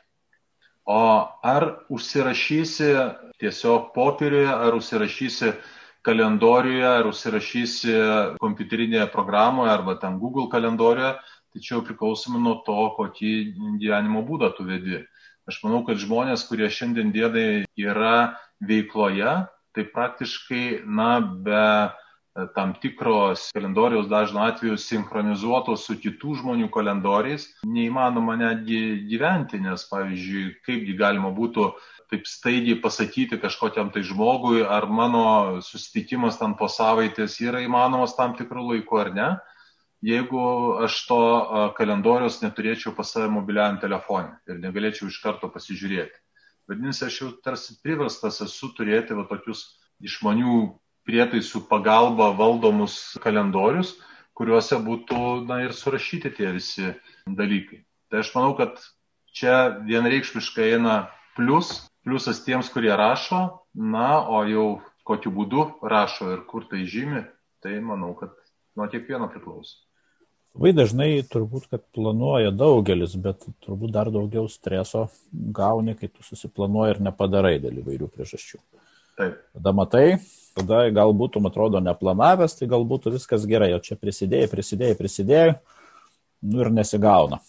O 0.86 1.02
ar 1.46 1.65
užsirašysi 1.89 2.91
tiesiog 3.41 3.89
popieriuje, 3.96 4.50
ar 4.50 4.78
užsirašysi 4.78 5.54
kalendoriuje, 6.06 6.86
ar 6.86 7.10
užsirašysi 7.10 7.96
kompiuterinėje 8.41 9.08
programoje, 9.13 9.72
arba 9.74 9.96
ten 10.02 10.20
Google 10.22 10.46
kalendoriuje, 10.52 11.15
tačiau 11.56 11.82
priklausomai 11.88 12.41
nuo 12.44 12.60
to, 12.68 12.78
kokį 13.00 13.34
gyvenimo 13.82 14.22
būdą 14.28 14.52
tu 14.58 14.68
vedi. 14.68 15.02
Aš 15.50 15.62
manau, 15.65 15.84
kad 15.88 16.02
žmonės, 16.02 16.46
kurie 16.50 16.70
šiandien 16.74 17.12
dienai 17.13 17.65
yra 17.78 18.38
veikloje, 18.65 19.34
tai 19.76 19.84
praktiškai, 19.94 20.86
na, 20.86 21.20
be 21.22 21.65
tam 22.56 22.74
tikros 22.82 23.50
kalendoriaus 23.56 24.10
dažnu 24.12 24.41
atveju 24.43 24.78
sinchronizuotos 24.82 25.86
su 25.88 25.95
kitų 26.02 26.36
žmonių 26.41 26.69
kalendoriais, 26.74 27.48
neįmanoma 27.63 28.36
netgi 28.41 28.80
gyventi, 29.08 29.62
nes, 29.63 29.88
pavyzdžiui, 29.91 30.45
kaipgi 30.67 30.98
galima 31.00 31.32
būtų 31.36 31.69
taip 32.12 32.28
staigiai 32.30 32.78
pasakyti 32.84 33.39
kažkokiam 33.41 33.89
tai 33.93 34.04
žmogui, 34.06 34.62
ar 34.62 34.86
mano 34.91 35.62
susitikimas 35.65 36.38
ten 36.41 36.54
po 36.60 36.67
savaitės 36.69 37.39
yra 37.41 37.63
įmanomas 37.65 38.17
tam 38.19 38.36
tikrų 38.38 38.67
laikų 38.74 39.02
ar 39.02 39.13
ne 39.15 39.30
jeigu 40.06 40.41
aš 40.86 41.00
to 41.08 41.19
kalendoriaus 41.78 42.41
neturėčiau 42.43 42.93
pas 42.98 43.10
save 43.12 43.30
mobiliajam 43.34 43.80
telefonė 43.82 44.36
ir 44.50 44.62
negalėčiau 44.62 45.10
iš 45.10 45.19
karto 45.24 45.50
pasižiūrėti. 45.54 46.17
Vadinasi, 46.69 47.06
aš 47.08 47.19
jau 47.21 47.32
tarsi 47.45 47.78
priverstas 47.82 48.41
esu 48.45 48.71
turėti 48.78 49.17
va, 49.17 49.26
tokius 49.30 49.65
išmanių 50.02 50.56
prietaisų 51.06 51.65
pagalba 51.70 52.32
valdomus 52.38 53.15
kalendorius, 53.24 53.96
kuriuose 54.36 54.80
būtų 54.84 55.46
na, 55.48 55.62
ir 55.65 55.76
surašyti 55.76 56.34
tie 56.38 56.52
visi 56.56 56.91
dalykai. 57.26 57.84
Tai 58.12 58.22
aš 58.24 58.34
manau, 58.36 58.56
kad 58.58 58.82
čia 59.36 59.78
vienreikšmiškai 59.86 60.74
eina 60.76 60.98
plus, 61.38 61.86
pliusas 62.06 62.44
tiems, 62.46 62.70
kurie 62.74 62.94
rašo, 62.96 63.46
na, 63.76 64.22
o 64.22 64.44
jau 64.50 64.68
kokiu 65.08 65.32
būdu 65.36 65.65
rašo 65.86 66.32
ir 66.34 66.46
kur 66.50 66.68
tai 66.70 66.86
žymi, 66.89 67.26
tai 67.63 67.80
manau, 67.84 68.13
kad 68.18 68.34
nuo 68.76 68.88
kiekvieno 68.91 69.30
priklauso. 69.32 69.82
Labai 70.56 70.72
dažnai 70.72 71.10
turbūt, 71.28 71.65
kad 71.68 71.82
planuoja 71.96 72.54
daugelis, 72.56 73.18
bet 73.20 73.44
turbūt 73.65 73.91
dar 73.91 74.08
daugiau 74.08 74.48
streso 74.48 75.10
gauni, 75.32 75.98
kai 76.00 76.08
tu 76.08 76.24
susiplanuoji 76.24 76.96
ir 76.96 77.02
nepadarai 77.10 77.58
dėl 77.60 77.82
įvairių 77.82 78.08
priežasčių. 78.13 78.62
Taip. 79.20 79.41
Tada 79.58 79.74
matai, 79.76 80.06
tada 80.56 80.86
galbūt, 80.96 81.39
man 81.41 81.52
atrodo, 81.52 81.82
neplanavęs, 81.84 82.58
tai 82.60 82.70
galbūt 82.72 83.10
viskas 83.13 83.46
gerai, 83.50 83.74
o 83.76 83.82
čia 83.84 83.98
prisidėjai, 84.00 84.52
prisidėjai, 84.52 84.98
prisidėjai, 85.00 85.56
nu 86.52 86.63
ir 86.63 86.72
nesigauna. 86.74 87.41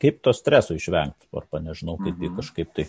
Kaip 0.00 0.22
to 0.24 0.32
streso 0.32 0.76
išvengti, 0.76 1.28
arba 1.36 1.60
nežinau, 1.60 1.98
kaip 2.00 2.16
jį 2.16 2.30
mhm. 2.30 2.38
kažkaip 2.40 2.72
tai 2.76 2.86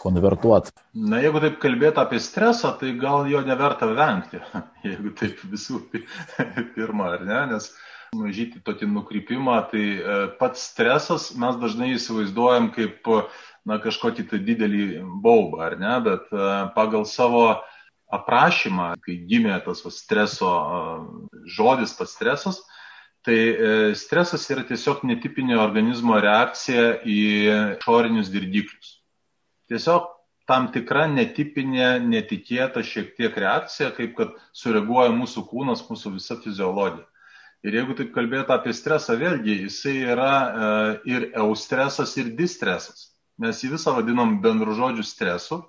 konvertuoti. 0.00 0.72
Na, 0.96 1.20
jeigu 1.22 1.42
taip 1.44 1.60
kalbėti 1.62 2.00
apie 2.02 2.18
stresą, 2.22 2.72
tai 2.80 2.94
gal 2.98 3.28
jo 3.30 3.42
neverta 3.46 3.88
vengti, 3.92 4.40
jeigu 4.88 5.14
taip 5.18 5.44
visų 5.52 5.84
pirma, 6.74 7.14
ar 7.14 7.24
ne, 7.28 7.40
nes 7.54 7.70
mažyti 8.16 8.58
tokį 8.66 8.88
nukrypimą, 8.90 9.56
tai 9.70 9.84
e, 9.84 10.14
pats 10.40 10.64
stresas 10.72 11.28
mes 11.38 11.58
dažnai 11.60 11.92
įsivaizduojam 11.94 12.72
kaip 12.74 13.06
na, 13.68 13.76
kažkokį 13.82 14.26
tai 14.32 14.40
didelį 14.42 14.86
baubą, 15.22 15.62
ar 15.68 15.76
ne, 15.78 15.92
bet 16.08 16.32
e, 16.34 16.48
pagal 16.74 17.06
savo 17.06 17.44
aprašymą, 18.14 18.92
kai 19.04 19.16
gimė 19.30 19.56
tas 19.64 19.82
va, 19.84 19.92
streso 19.94 20.52
žodis, 21.46 21.94
pats 21.98 22.14
stresas, 22.16 22.60
tai 23.26 23.36
e, 23.36 23.74
stresas 23.98 24.46
yra 24.52 24.64
tiesiog 24.68 25.04
netipinė 25.08 25.58
organizmo 25.60 26.16
reakcija 26.20 27.02
į 27.04 27.20
išorinius 27.76 28.32
dirgiklius. 28.32 28.96
Tiesiog 29.70 30.08
tam 30.50 30.70
tikra 30.74 31.06
netipinė, 31.10 32.00
netikėta 32.02 32.82
šiek 32.82 33.14
tiek 33.18 33.36
reakcija, 33.38 33.92
kaip 33.94 34.16
kad 34.18 34.34
sureaguoja 34.56 35.12
mūsų 35.14 35.44
kūnas, 35.50 35.84
mūsų 35.86 36.16
visa 36.16 36.38
fiziologija. 36.42 37.06
Ir 37.60 37.76
jeigu 37.76 37.94
taip 37.96 38.14
kalbėtų 38.14 38.54
apie 38.54 38.72
stresą, 38.72 39.18
vėlgi 39.20 39.58
jisai 39.66 39.98
yra 40.14 40.32
e, 40.32 40.68
ir 41.12 41.28
eustresas, 41.42 42.16
ir 42.16 42.32
distresas. 42.38 43.10
Mes 43.40 43.60
jį 43.62 43.74
visą 43.74 43.92
vadinam 43.96 44.38
bendru 44.44 44.72
žodžiu 44.76 45.04
stresu. 45.04 45.60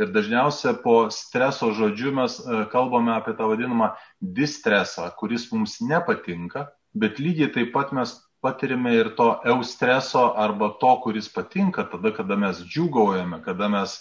Ir 0.00 0.08
dažniausiai 0.14 0.78
po 0.80 0.94
streso 1.12 1.74
žodžiu 1.76 2.14
mes 2.16 2.38
e, 2.40 2.62
kalbame 2.72 3.12
apie 3.12 3.34
tą 3.36 3.50
vadinamą 3.50 3.90
distresą, 4.20 5.10
kuris 5.20 5.50
mums 5.52 5.76
nepatinka, 5.84 6.70
bet 6.96 7.20
lygiai 7.20 7.50
taip 7.52 7.74
pat 7.74 7.92
mes 7.92 8.14
patirime 8.40 8.94
ir 8.96 9.10
to 9.18 9.28
eustreso 9.44 10.30
arba 10.40 10.70
to, 10.80 10.94
kuris 11.04 11.28
patinka, 11.28 11.84
tada, 11.92 12.14
kada 12.16 12.38
mes 12.40 12.62
džiugaujame, 12.64 13.42
kada 13.44 13.68
mes 13.68 13.98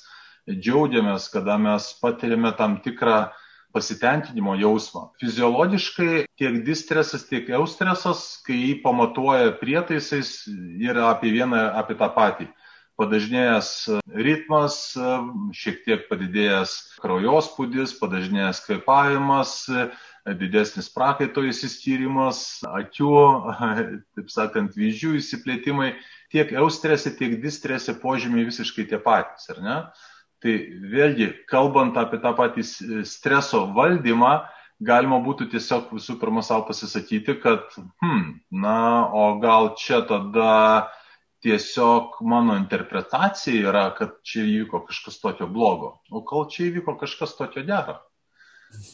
džiaugiamės, 0.47 1.27
kada 1.33 1.57
mes 1.59 1.91
patirime 1.99 2.53
tam 2.57 2.79
tikrą 2.85 3.19
pasitenkinimo 3.75 4.55
jausmą. 4.57 5.09
Fiziologiškai 5.21 6.23
tiek 6.39 6.61
distresas, 6.65 7.27
tiek 7.29 7.49
eustresas, 7.59 8.39
kai 8.47 8.55
jį 8.57 8.71
pamatuoja 8.85 9.51
prietaisais, 9.59 10.47
yra 10.81 11.11
apie 11.11 11.35
vieną, 11.35 11.67
apie 11.77 11.99
tą 11.99 12.09
patį. 12.15 12.49
Padažnėjęs 12.99 13.69
ritmas, 14.11 14.75
šiek 15.55 15.81
tiek 15.85 16.01
padidėjęs 16.09 16.75
kraujospūdis, 16.99 17.93
padažnėjęs 18.01 18.59
kvepavimas, 18.65 19.53
didesnis 20.39 20.89
prakaito 20.91 21.45
įsiskyrimas, 21.47 22.59
akių, 22.67 23.15
taip 24.19 24.33
sakant, 24.33 24.75
vyzdžių 24.75 25.15
įsiplėtimai, 25.21 25.93
tiek 26.33 26.51
eustrese, 26.59 27.15
tiek 27.15 27.39
distrese 27.41 27.95
požymiai 28.03 28.47
visiškai 28.49 28.89
tie 28.91 28.99
patys, 29.01 29.49
ar 29.53 29.63
ne? 29.63 29.79
Tai 30.43 30.53
vėlgi, 30.91 31.33
kalbant 31.51 31.97
apie 31.99 32.19
tą 32.23 32.31
patį 32.35 32.63
streso 33.07 33.65
valdymą, 33.75 34.37
galima 34.79 35.19
būtų 35.23 35.49
tiesiog 35.51 35.89
visų 35.95 36.15
pirma 36.21 36.43
savo 36.45 36.67
pasisakyti, 36.69 37.35
kad, 37.43 37.65
hmm, 38.03 38.39
na, 38.63 39.07
o 39.11 39.33
gal 39.43 39.73
čia 39.79 39.99
tada 40.07 40.87
tiesiog 41.43 42.19
mano 42.27 42.57
interpretacija 42.59 43.71
yra, 43.71 43.87
kad 43.97 44.19
čia 44.27 44.43
įvyko 44.43 44.83
kažkas 44.89 45.19
tokio 45.21 45.47
blogo, 45.47 45.97
o 46.11 46.21
gal 46.27 46.47
čia 46.51 46.67
įvyko 46.69 46.97
kažkas 46.99 47.37
tokio 47.37 47.63
gero. 47.67 47.99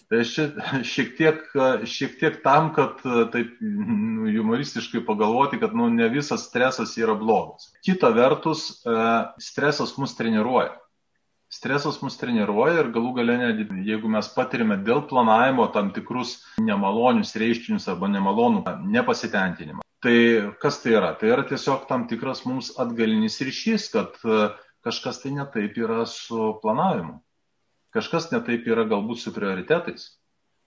Tai 0.07 0.21
ši, 0.23 0.45
šiek, 0.87 1.09
tiek, 1.17 1.41
šiek 1.89 2.13
tiek 2.21 2.37
tam, 2.45 2.69
kad 2.77 3.01
taip 3.33 3.57
nu, 3.59 4.29
humoristiškai 4.29 5.01
pagalvoti, 5.07 5.59
kad 5.59 5.75
nu, 5.75 5.89
ne 5.91 6.07
visas 6.13 6.45
stresas 6.47 6.95
yra 7.01 7.17
blogas. 7.19 7.73
Kita 7.83 8.13
vertus, 8.15 8.69
e, 8.87 8.95
stresas 9.43 9.97
mus 9.99 10.15
treniruoja 10.15 10.77
Stresas 11.55 12.01
mus 12.01 12.17
treniruoja 12.19 12.81
ir 12.81 12.89
galų 12.95 13.11
gale, 13.19 13.35
jeigu 13.87 14.09
mes 14.11 14.27
patirime 14.33 14.79
dėl 14.87 15.03
planavimo 15.11 15.67
tam 15.75 15.93
tikrus 15.95 16.39
nemalonius 16.59 17.35
reiškinius 17.39 17.87
arba 17.93 18.09
nemalonų 18.11 18.65
nepasitenkinimą. 18.97 19.84
Tai 20.05 20.53
kas 20.61 20.83
tai 20.83 20.91
yra? 20.93 21.15
Tai 21.17 21.31
yra 21.33 21.43
tiesiog 21.49 21.87
tam 21.89 22.03
tikras 22.05 22.43
mums 22.45 22.67
atgalinis 22.77 23.39
ryšys, 23.41 23.87
kad 23.89 24.19
e, 24.21 24.51
kažkas 24.85 25.23
tai 25.23 25.31
netaip 25.33 25.79
yra 25.81 26.03
su 26.05 26.51
planavimu. 26.61 27.15
Kažkas 27.89 28.29
netaip 28.29 28.67
yra 28.69 28.83
galbūt 28.85 29.23
su 29.23 29.33
prioritetais. 29.33 30.11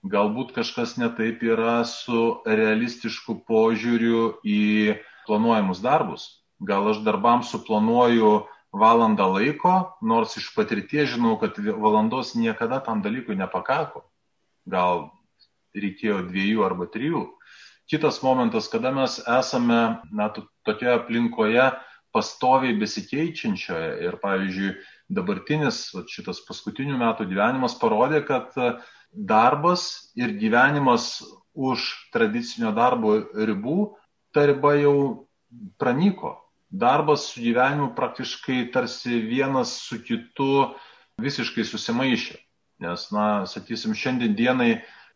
Galbūt 0.03 0.51
kažkas 0.57 0.97
netaip 0.99 1.39
yra 1.47 1.77
su 1.87 2.41
realistišku 2.43 3.37
požiūriu 3.47 4.41
į 4.43 4.99
planuojamus 5.23 5.79
darbus. 5.87 6.27
Gal 6.59 6.91
aš 6.91 6.99
darbams 7.07 7.55
suplanuoju 7.55 8.33
valandą 8.75 9.31
laiko, 9.37 9.95
nors 10.03 10.35
iš 10.35 10.51
patirties 10.51 11.13
žinau, 11.15 11.37
kad 11.39 11.55
valandos 11.79 12.35
niekada 12.35 12.83
tam 12.83 12.99
dalykui 13.07 13.39
nepakako. 13.39 14.03
Gal 14.67 15.07
reikėjo 15.71 16.25
dviejų 16.27 16.67
arba 16.67 16.91
trijų. 16.91 17.29
Kitas 17.89 18.21
momentas, 18.21 18.67
kada 18.69 18.91
mes 18.93 19.17
esame 19.25 19.79
na, 20.13 20.27
tokioje 20.65 20.93
aplinkoje 20.93 21.63
pastoviai 22.13 22.75
besikeičiančioje 22.77 23.89
ir, 24.05 24.17
pavyzdžiui, 24.21 24.75
dabartinis 25.09 25.87
šitas 26.09 26.43
paskutinių 26.45 26.97
metų 27.01 27.25
gyvenimas 27.31 27.77
parodė, 27.81 28.21
kad 28.25 28.53
darbas 29.09 30.11
ir 30.17 30.35
gyvenimas 30.37 31.23
už 31.57 31.87
tradicinio 32.13 32.69
darbo 32.77 33.15
ribų, 33.33 33.95
ta 34.33 34.45
riba 34.45 34.75
jau 34.77 34.95
pranyko 35.81 36.37
darbas 36.69 37.25
su 37.33 37.41
gyvenimu 37.41 37.95
praktiškai 37.95 38.69
tarsi 38.73 39.19
vienas 39.25 39.73
su 39.81 39.97
kitu 40.03 40.75
visiškai 41.21 41.65
susimaišė. 41.65 42.37
Nes, 42.79 43.09
na, 43.11 43.45
sakysim, 43.49 43.95
šiandien 43.97 44.37
dienai 44.37 44.69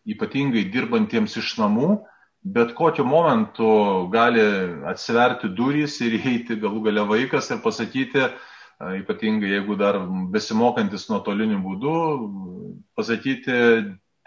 ypatingai 0.10 0.66
dirbantiems 0.74 1.38
iš 1.40 1.54
namų, 1.62 2.02
bet 2.44 2.74
kokiu 2.76 3.06
momentu 3.08 3.68
gali 4.12 4.44
atsiverti 4.92 5.50
durys 5.56 6.00
ir 6.04 6.18
įeiti 6.20 6.60
galų 6.60 6.84
gale 6.90 7.06
vaikas 7.08 7.50
ir 7.52 7.62
pasakyti, 7.64 8.28
ypatingai 9.00 9.54
jeigu 9.56 9.78
dar 9.80 10.02
besimokantis 10.34 11.08
nuotoliniu 11.10 11.60
būdu, 11.64 11.98
pasakyti, 13.00 13.60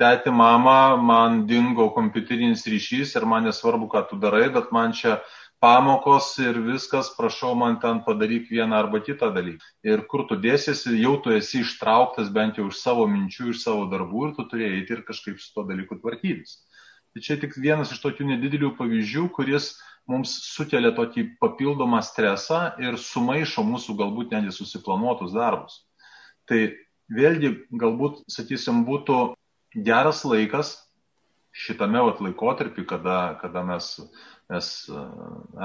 tėti, 0.01 0.33
mama, 0.33 0.97
man 0.97 1.43
dingo 1.49 1.91
kompiuterinis 1.93 2.65
ryšys 2.69 3.17
ir 3.17 3.27
man 3.29 3.45
nesvarbu, 3.49 3.89
ką 3.93 4.07
tu 4.11 4.21
darai, 4.21 4.49
bet 4.53 4.73
man 4.73 4.97
čia 4.97 5.19
pamokos 5.61 6.35
ir 6.41 6.59
viskas, 6.65 7.11
prašau 7.17 7.55
man 7.57 7.79
ten 7.81 8.03
padaryk 8.05 8.49
vieną 8.53 8.77
arba 8.77 9.01
kitą 9.01 9.33
dalyką. 9.35 9.65
Ir 9.89 10.05
kur 10.11 10.27
tu 10.29 10.37
dėsiesi, 10.41 10.97
jau 11.01 11.17
tu 11.25 11.33
esi 11.37 11.63
ištrauktas 11.65 12.29
bent 12.33 12.61
jau 12.61 12.69
iš 12.69 12.81
savo 12.81 13.07
minčių, 13.09 13.53
iš 13.53 13.65
savo 13.65 13.87
darbų 13.93 14.29
ir 14.29 14.35
tu 14.37 14.49
turėjai 14.51 14.81
eiti 14.81 14.97
ir 14.99 15.05
kažkaip 15.09 15.41
su 15.41 15.53
to 15.55 15.65
dalyku 15.69 16.01
tvarkytis. 16.01 16.61
Tai 17.17 17.23
čia 17.25 17.39
tik 17.41 17.55
vienas 17.57 17.95
iš 17.95 18.03
tokių 18.03 18.27
nedidelių 18.29 18.75
pavyzdžių, 18.77 19.23
kuris 19.33 19.71
mums 20.05 20.35
sukelia 20.53 20.91
tokį 20.93 21.23
papildomą 21.41 22.03
stresą 22.05 22.75
ir 22.85 22.99
sumaišo 23.01 23.65
mūsų 23.65 23.97
galbūt 23.97 24.35
netgi 24.37 24.53
susiplanuotus 24.53 25.33
darbus. 25.33 25.81
Tai 26.45 26.61
vėlgi 27.09 27.55
galbūt, 27.73 28.21
sakysim, 28.29 28.85
būtų 28.85 29.33
geras 29.89 30.27
laikas 30.29 30.77
šitame 31.57 32.05
laikotarpį, 32.05 32.85
kada, 32.85 33.19
kada 33.41 33.65
mes 33.65 33.95
mes 34.49 34.89
e, 34.89 35.05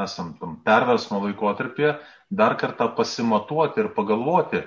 esam 0.03 0.33
tam 0.39 0.55
perversmo 0.65 1.19
laikotarpyje, 1.25 1.97
dar 2.29 2.55
kartą 2.57 2.87
pasimatuoti 2.95 3.83
ir 3.83 3.91
pagalvoti, 3.97 4.63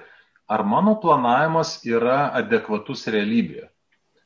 ar 0.47 0.65
mano 0.69 0.99
planavimas 1.01 1.81
yra 1.89 2.29
adekvatus 2.37 3.07
realybėje. 3.09 3.71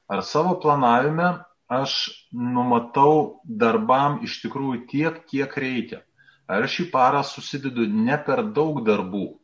Ar 0.08 0.24
savo 0.24 0.56
planavime 0.60 1.36
aš 1.68 1.94
numatau 2.32 3.40
darbam 3.44 4.22
iš 4.24 4.40
tikrųjų 4.42 4.86
tiek, 4.90 5.20
kiek 5.28 5.52
reikia. 5.60 6.00
Ar 6.48 6.64
aš 6.64 6.80
į 6.86 6.90
parą 6.92 7.20
susidedu 7.28 7.84
ne 7.86 8.16
per 8.24 8.42
daug 8.56 8.80
darbų. 8.86 9.36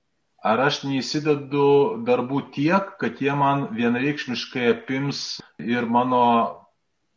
Ar 0.44 0.60
aš 0.66 0.82
neįsidedu 0.88 2.04
darbų 2.04 2.40
tiek, 2.56 2.96
kad 3.00 3.20
jie 3.20 3.32
man 3.36 3.68
vienareikšmiškai 3.76 4.70
apims 4.72 5.40
ir 5.60 5.88
mano 5.88 6.24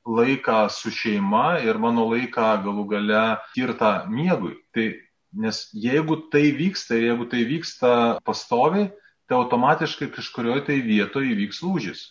laiką 0.07 0.67
su 0.71 0.91
šeima 0.91 1.59
ir 1.63 1.79
mano 1.79 2.07
laiką 2.11 2.51
galų 2.63 2.85
gale 2.91 3.23
skirtą 3.51 3.91
miegui. 4.11 4.55
Tai, 4.75 4.87
nes 5.35 5.65
jeigu 5.75 6.21
tai 6.31 6.51
vyksta 6.55 6.95
ir 6.95 7.09
jeigu 7.11 7.27
tai 7.31 7.43
vyksta 7.47 7.91
pastoviai, 8.27 8.91
tai 9.27 9.39
automatiškai 9.39 10.11
kažkurioje 10.15 10.67
tai 10.69 10.79
vietoje 10.83 11.35
įvyks 11.35 11.63
lūžis. 11.63 12.05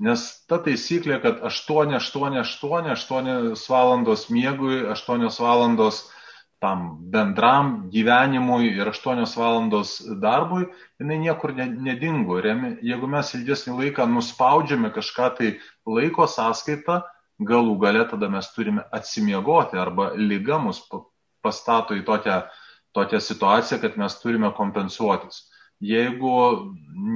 Nes 0.00 0.22
ta 0.48 0.56
taisyklė, 0.64 1.18
kad 1.20 1.42
8, 1.44 1.92
8, 1.98 2.38
8, 2.40 2.94
8 2.96 3.66
valandos 3.68 4.30
miegui, 4.32 4.80
8 4.88 5.28
valandos 5.36 6.06
tam 6.60 6.96
bendram 7.12 7.90
gyvenimui 7.92 8.70
ir 8.76 8.88
8 8.88 9.24
valandos 9.36 9.98
darbui, 10.22 10.66
jinai 11.00 11.18
niekur 11.20 11.52
nedingo. 11.56 12.40
Jeigu 12.40 13.08
mes 13.08 13.34
ilgesnį 13.36 13.76
laiką 13.78 14.08
nuspaudžiame 14.08 14.92
kažką 14.96 15.28
tai 15.36 15.52
laiko 15.88 16.28
sąskaitą, 16.28 17.00
galų 17.40 17.76
gale 17.80 18.04
tada 18.08 18.28
mes 18.28 18.48
turime 18.56 18.84
atsimiegoti 18.92 19.80
arba 19.80 20.10
lyga 20.16 20.60
mus 20.60 20.82
pastato 21.44 21.96
į 21.96 22.04
tokią, 22.04 22.42
tokią 22.96 23.20
situaciją, 23.24 23.80
kad 23.80 23.96
mes 24.00 24.20
turime 24.20 24.52
kompensuotis. 24.56 25.46
Jeigu 25.80 26.32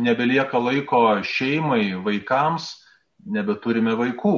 nebelieka 0.05 0.59
laiko 0.59 1.05
šeimai, 1.23 1.93
vaikams, 2.05 2.71
nebeturime 3.25 3.93
vaikų, 3.99 4.37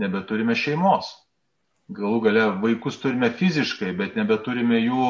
nebeturime 0.00 0.56
šeimos 0.56 1.10
galų 1.96 2.20
gale 2.26 2.44
vaikus 2.62 2.98
turime 3.02 3.30
fiziškai, 3.34 3.92
bet 3.98 4.16
nebeturime 4.18 4.78
jų 4.78 5.06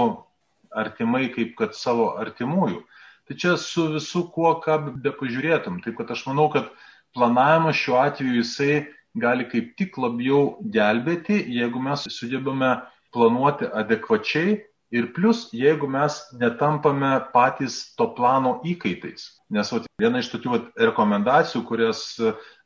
artimai 0.71 1.29
kaip 1.35 1.57
kad 1.59 1.77
savo 1.77 2.15
artimųjų. 2.21 2.81
Tai 3.29 3.37
čia 3.39 3.57
su 3.61 3.87
visu 3.95 4.25
kuo, 4.35 4.55
ką 4.65 4.79
be 5.03 5.13
pažiūrėtum. 5.15 5.81
Taip 5.85 5.99
kad 6.01 6.11
aš 6.15 6.25
manau, 6.31 6.49
kad 6.53 6.71
planavimas 7.15 7.79
šiuo 7.79 8.01
atveju 8.01 8.41
jisai 8.41 8.87
gali 9.21 9.47
kaip 9.51 9.75
tik 9.79 9.99
labiau 10.01 10.57
gelbėti, 10.73 11.43
jeigu 11.53 11.83
mes 11.83 12.07
sugebame 12.15 12.79
planuoti 13.15 13.69
adekvačiai 13.83 14.61
Ir 14.91 15.13
plus, 15.15 15.45
jeigu 15.55 15.87
mes 15.87 16.17
netampame 16.35 17.13
patys 17.31 17.95
to 17.95 18.09
plano 18.17 18.57
įkaitais. 18.67 19.29
Nes 19.55 19.71
vat, 19.71 19.87
viena 20.03 20.19
iš 20.19 20.33
tokių 20.33 20.51
vat, 20.51 20.65
rekomendacijų, 20.83 21.63
kurias 21.69 22.01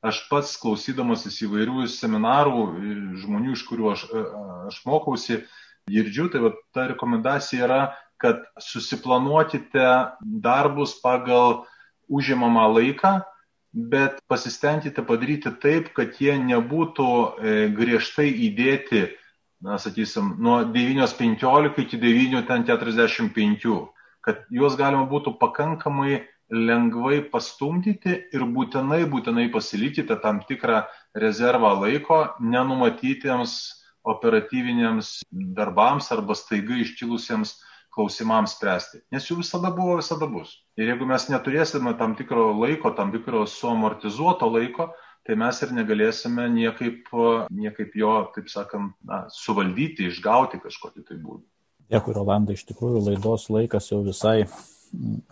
aš 0.04 0.22
pats 0.30 0.54
klausydamasis 0.60 1.42
įvairių 1.44 1.84
seminarų, 1.92 2.62
žmonių, 3.20 3.52
iš 3.52 3.66
kurių 3.68 3.90
aš, 3.92 4.06
aš 4.70 4.80
mokausi, 4.88 5.42
girdžiu, 5.92 6.30
tai 6.32 6.40
vat, 6.46 6.56
ta 6.72 6.86
rekomendacija 6.94 7.68
yra, 7.68 7.82
kad 8.16 8.40
susiplanuokite 8.56 9.84
darbus 10.24 10.96
pagal 11.04 11.66
užimamą 12.08 12.70
laiką, 12.78 13.18
bet 13.74 14.22
pasistengkite 14.32 15.04
padaryti 15.04 15.52
taip, 15.60 15.92
kad 15.92 16.16
jie 16.22 16.38
nebūtų 16.40 17.10
e, 17.10 17.54
griežtai 17.74 18.30
įdėti 18.48 19.10
na, 19.64 19.78
sakysim, 19.80 20.34
nuo 20.38 20.60
9.15 20.68 21.80
iki 21.80 21.98
9.45, 21.98 23.76
kad 24.24 24.44
juos 24.52 24.76
galima 24.76 25.06
būtų 25.08 25.38
pakankamai 25.40 26.20
lengvai 26.52 27.22
pastumdyti 27.32 28.18
ir 28.36 28.44
būtinai, 28.56 29.04
būtinai 29.08 29.48
pasilikite 29.52 30.18
tam 30.20 30.42
tikrą 30.44 30.82
rezervą 31.16 31.72
laiko 31.80 32.18
nenumatytiems 32.40 33.54
operatyviniams 34.04 35.22
darbams 35.32 36.10
arba 36.12 36.36
staiga 36.36 36.76
iškilusiems 36.84 37.56
klausimams 37.94 38.58
spręsti. 38.58 39.00
Nes 39.14 39.30
jų 39.30 39.38
visada 39.40 39.70
buvo, 39.72 39.96
visada 40.00 40.28
bus. 40.28 40.58
Ir 40.76 40.90
jeigu 40.92 41.08
mes 41.08 41.24
neturėsime 41.30 41.94
tam 41.96 42.16
tikro 42.18 42.50
laiko, 42.58 42.92
tam 42.92 43.14
tikro 43.14 43.46
suamortizuoto 43.48 44.50
laiko, 44.50 44.90
tai 45.24 45.36
mes 45.40 45.60
ir 45.64 45.72
negalėsime 45.76 46.46
niekaip, 46.52 47.10
niekaip 47.50 47.96
jo, 47.96 48.14
taip 48.34 48.48
sakant, 48.52 48.94
na, 49.08 49.24
suvaldyti, 49.32 50.10
išgauti 50.10 50.60
kažkokį 50.62 51.04
tai 51.08 51.18
būdų. 51.18 51.44
Dėkui, 51.92 52.14
Rolandai, 52.16 52.56
iš 52.56 52.64
tikrųjų 52.68 53.02
laidos 53.10 53.48
laikas 53.52 53.90
jau 53.90 54.00
visai 54.04 54.44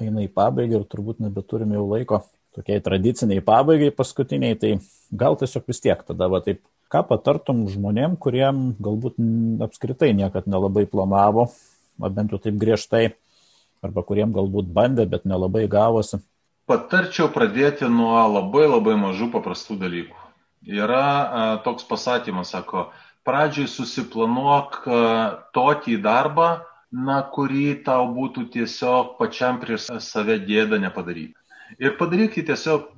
eina 0.02 0.24
į 0.24 0.30
pabaigą 0.32 0.80
ir 0.80 0.88
turbūt 0.90 1.22
nebeturime 1.22 1.76
jau 1.78 1.86
laiko 1.88 2.22
tokiai 2.52 2.82
tradiciniai 2.84 3.40
pabaigai 3.44 3.92
paskutiniai, 3.96 4.58
tai 4.60 4.74
gal 5.12 5.38
tiesiog 5.40 5.68
vis 5.68 5.80
tiek 5.80 6.02
tada 6.04 6.28
va 6.28 6.42
taip, 6.44 6.60
ką 6.92 7.00
patartum 7.08 7.64
žmonėm, 7.72 8.18
kuriem 8.20 8.74
galbūt 8.82 9.16
apskritai 9.64 10.12
niekad 10.16 10.48
nelabai 10.50 10.84
planavo, 10.88 11.48
bent 12.02 12.34
jau 12.34 12.40
taip 12.42 12.58
griežtai, 12.60 13.14
arba 13.82 14.04
kuriem 14.04 14.34
galbūt 14.36 14.68
bandė, 14.72 15.08
bet 15.08 15.24
nelabai 15.28 15.64
gavosi. 15.72 16.20
Patarčiau 16.72 17.28
pradėti 17.28 17.84
nuo 17.92 18.16
labai 18.32 18.64
labai 18.64 18.94
mažų 18.96 19.26
paprastų 19.34 19.74
dalykų. 19.82 20.20
Yra 20.72 21.00
a, 21.04 21.42
toks 21.66 21.84
pasakymas, 21.84 22.54
sako, 22.54 22.86
pradžiai 23.28 23.68
susiplanuok 23.68 24.78
a, 24.86 25.00
tokį 25.52 25.98
darbą, 26.06 26.46
na, 26.92 27.18
kurį 27.34 27.82
tau 27.84 28.06
būtų 28.16 28.46
tiesiog 28.54 29.18
pačiam 29.18 29.60
prieš 29.60 29.90
save 30.00 30.38
gėda 30.48 30.80
nepadaryti. 30.80 31.36
Ir 31.76 31.98
padaryk 32.00 32.40
jį 32.40 32.46
tiesiog 32.54 32.88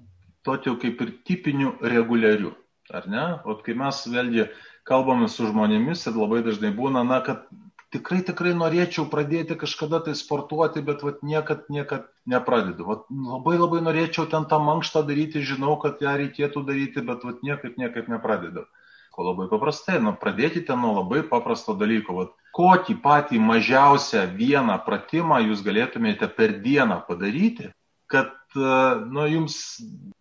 tokiu 0.47 0.77
kaip 0.79 1.03
ir 1.03 1.11
tipiniu 1.27 1.75
reguliariu. 1.83 2.55
Ar 2.95 3.11
ne? 3.11 3.27
O 3.43 3.59
kai 3.59 3.75
mes 3.75 4.05
vėlgi 4.07 4.47
kalbame 4.87 5.27
su 5.27 5.51
žmonėmis 5.51 6.07
ir 6.07 6.15
labai 6.21 6.45
dažnai 6.47 6.71
būna, 6.79 7.03
na, 7.11 7.19
kad 7.27 7.49
tikrai, 7.95 8.21
tikrai 8.27 8.53
norėčiau 8.59 9.07
pradėti 9.11 9.57
kažkada 9.59 10.01
tai 10.05 10.15
sportuoti, 10.19 10.83
bet 10.85 11.05
vat, 11.07 11.23
niekad, 11.27 11.67
niekad 11.73 12.09
nepradedu. 12.31 12.87
Vat, 12.91 13.05
labai 13.11 13.57
labai 13.57 13.83
norėčiau 13.87 14.27
ten 14.31 14.49
tą 14.51 14.59
mankštą 14.63 15.05
daryti, 15.09 15.45
žinau, 15.47 15.77
kad 15.83 16.03
ją 16.03 16.17
reikėtų 16.21 16.65
daryti, 16.67 17.05
bet 17.07 17.27
vat, 17.27 17.45
niekaip, 17.47 17.79
niekaip 17.81 18.11
nepradedu. 18.13 18.67
Ko 19.15 19.29
labai 19.29 19.47
paprastai, 19.51 20.01
nu, 20.03 20.17
pradėkite 20.19 20.75
nuo 20.75 20.97
labai 20.99 21.23
paprasto 21.31 21.77
dalyko. 21.79 22.19
Vat, 22.19 22.35
kokį 22.57 22.99
patį 23.05 23.39
mažiausią 23.43 24.27
vieną 24.35 24.81
pratimą 24.87 25.39
jūs 25.47 25.63
galėtumėte 25.67 26.29
per 26.35 26.59
dieną 26.65 27.01
padaryti, 27.09 27.71
kad 28.11 28.35
nu, 28.57 29.25
jums 29.31 29.57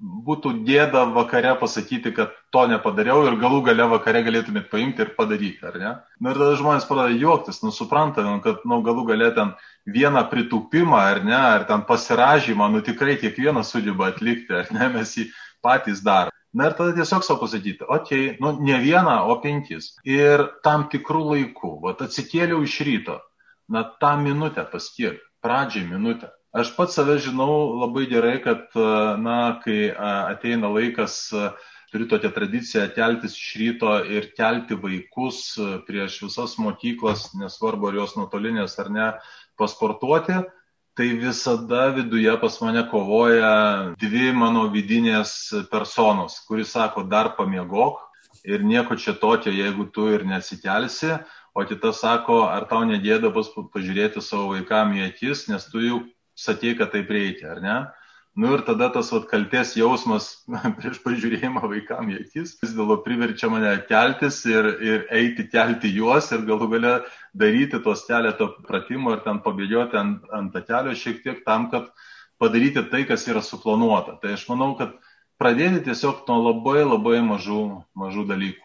būtų 0.01 0.51
gėda 0.67 1.03
vakare 1.13 1.53
pasakyti, 1.59 2.13
kad 2.15 2.34
to 2.53 2.65
nepadariau 2.71 3.25
ir 3.27 3.38
galų 3.41 3.61
gale 3.67 3.88
vakare 3.91 4.23
galėtumėt 4.25 4.69
paimti 4.71 5.05
ir 5.05 5.13
padaryti, 5.17 5.63
ar 5.65 5.77
ne? 5.79 5.91
Na 5.93 6.27
nu, 6.27 6.34
ir 6.34 6.39
tada 6.41 6.57
žmonės 6.59 6.88
pradeda 6.89 7.19
juoktis, 7.21 7.61
nu 7.63 7.71
supranta, 7.75 8.25
nu, 8.25 8.39
kad 8.43 8.65
nu, 8.69 8.81
galų 8.86 9.07
gale 9.11 9.31
ten 9.38 9.55
vieną 9.86 10.25
pritupimą, 10.31 10.99
ar 11.13 11.23
ne, 11.25 11.38
ar 11.38 11.65
ten 11.69 11.86
pasiražymą, 11.89 12.69
nu 12.73 12.84
tikrai 12.86 13.17
kiekvienas 13.21 13.73
sugeba 13.73 14.11
atlikti, 14.11 14.53
ar 14.63 14.69
ne, 14.75 14.91
mes 14.97 15.17
jį 15.17 15.29
patys 15.63 16.03
darome. 16.05 16.36
Na 16.53 16.69
ir 16.69 16.77
tada 16.77 16.93
tiesiog 16.93 17.25
savo 17.25 17.41
pasakyti, 17.41 17.81
okei, 17.88 18.36
okay, 18.36 18.38
nu 18.41 18.53
ne 18.61 18.77
vieną, 18.81 19.23
o 19.34 19.39
penkis. 19.41 19.95
Ir 20.05 20.45
tam 20.65 20.86
tikrų 20.91 21.23
laikų, 21.31 21.73
va 21.81 21.95
atsikėliau 21.97 22.61
iš 22.61 22.77
ryto, 22.86 23.17
na 23.73 23.81
tą 24.01 24.13
minutę 24.21 24.65
paskirti, 24.69 25.23
pradžiai 25.41 25.88
minutę 25.89 26.29
Aš 26.54 26.76
pats 26.78 26.93
save 26.93 27.16
žinau 27.18 27.80
labai 27.82 28.04
gerai, 28.06 28.36
kad, 28.43 28.68
na, 29.18 29.38
kai 29.64 29.89
ateina 29.97 30.70
laikas, 30.70 31.16
turiu 31.89 32.06
tokią 32.12 32.30
tradiciją 32.36 32.84
keltis 32.93 33.34
iš 33.39 33.47
ryto 33.58 33.95
ir 34.06 34.28
kelti 34.38 34.78
vaikus 34.78 35.39
prieš 35.88 36.20
visas 36.28 36.54
mokyklas, 36.62 37.32
nesvarbu 37.41 37.89
ar 37.89 37.97
jos 38.04 38.14
nuotolinės 38.20 38.78
ar 38.86 38.93
ne, 38.93 39.10
pasportuoti, 39.58 40.43
tai 40.93 41.10
visada 41.18 41.88
viduje 41.97 42.38
pas 42.41 42.62
mane 42.62 42.86
kovoja 42.89 43.54
dvi 43.97 44.30
mano 44.38 44.68
vidinės 44.70 45.36
personos, 45.74 46.38
kuris 46.45 46.78
sako, 46.78 47.10
dar 47.10 47.34
pamiegok 47.38 47.97
ir 48.45 48.62
nieko 48.62 48.93
čia 48.93 49.18
tokio, 49.18 49.49
jeigu 49.49 49.89
tu 49.89 50.12
ir 50.14 50.26
nesikelsi, 50.30 51.16
o 51.54 51.66
kita 51.66 51.93
sako, 51.97 52.43
ar 52.49 52.70
tau 52.70 52.86
negėda 52.86 53.34
bus 53.34 53.49
pažiūrėti 53.74 54.22
savo 54.22 54.54
vaikam 54.54 54.93
į 54.97 55.08
akis, 55.10 55.47
nes 55.49 55.66
tu 55.74 55.82
jau 55.82 56.04
sakei, 56.36 56.77
kad 56.77 56.93
taip 56.93 57.11
reikia, 57.13 57.53
ar 57.55 57.61
ne? 57.63 57.77
Nu 58.36 58.49
ir 58.55 58.63
tada 58.65 58.88
tas 58.89 59.11
vat, 59.13 59.27
kalties 59.29 59.75
jausmas 59.77 60.29
prieš 60.79 60.97
pažiūrėjimą 61.03 61.61
vaikam 61.69 62.09
į 62.09 62.23
akis 62.23 62.55
vis 62.63 62.73
dėlto 62.73 62.97
priverčia 63.05 63.49
mane 63.53 63.75
keltis 63.89 64.39
ir, 64.49 64.69
ir 64.81 65.03
eiti 65.13 65.45
kelti 65.51 65.91
juos 65.93 66.31
ir 66.34 66.41
galų 66.47 66.71
gale 66.71 66.93
daryti 67.38 67.77
tos 67.86 68.07
keletą 68.07 68.49
pratimų 68.65 69.17
ir 69.17 69.21
ten 69.27 69.43
pabėgioti 69.45 69.99
ant, 70.01 70.25
ant 70.34 70.57
kelio 70.65 70.97
šiek 70.97 71.21
tiek 71.21 71.45
tam, 71.45 71.69
kad 71.69 71.91
padaryti 72.41 72.81
tai, 72.89 73.03
kas 73.05 73.27
yra 73.29 73.45
suplanuota. 73.45 74.17
Tai 74.17 74.34
aš 74.34 74.47
manau, 74.49 74.73
kad 74.81 74.97
pradėti 75.38 75.86
tiesiog 75.86 76.25
nuo 76.25 76.39
labai 76.49 76.81
labai 76.81 77.21
mažų, 77.29 77.63
mažų 77.93 78.25
dalykų. 78.34 78.62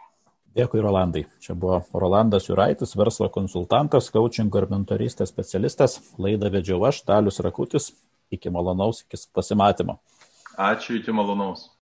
Dėkui, 0.58 0.80
Rolandai. 0.82 1.20
Čia 1.38 1.54
buvo 1.54 1.76
Rolandas 1.94 2.48
Juraitis, 2.48 2.96
verslo 2.98 3.28
konsultantas, 3.30 4.08
coachingo 4.10 4.58
ir 4.58 4.66
mentorystės 4.66 5.30
specialistas. 5.30 6.00
Laidą 6.18 6.50
vedžiau 6.50 6.82
aš, 6.88 7.04
Dalius 7.06 7.38
Rakutis. 7.46 7.92
Iki 8.34 8.50
malonaus, 8.50 9.04
iki 9.04 9.20
pasimatymo. 9.38 10.00
Ačiū, 10.58 10.96
iki 10.98 11.14
malonaus. 11.14 11.68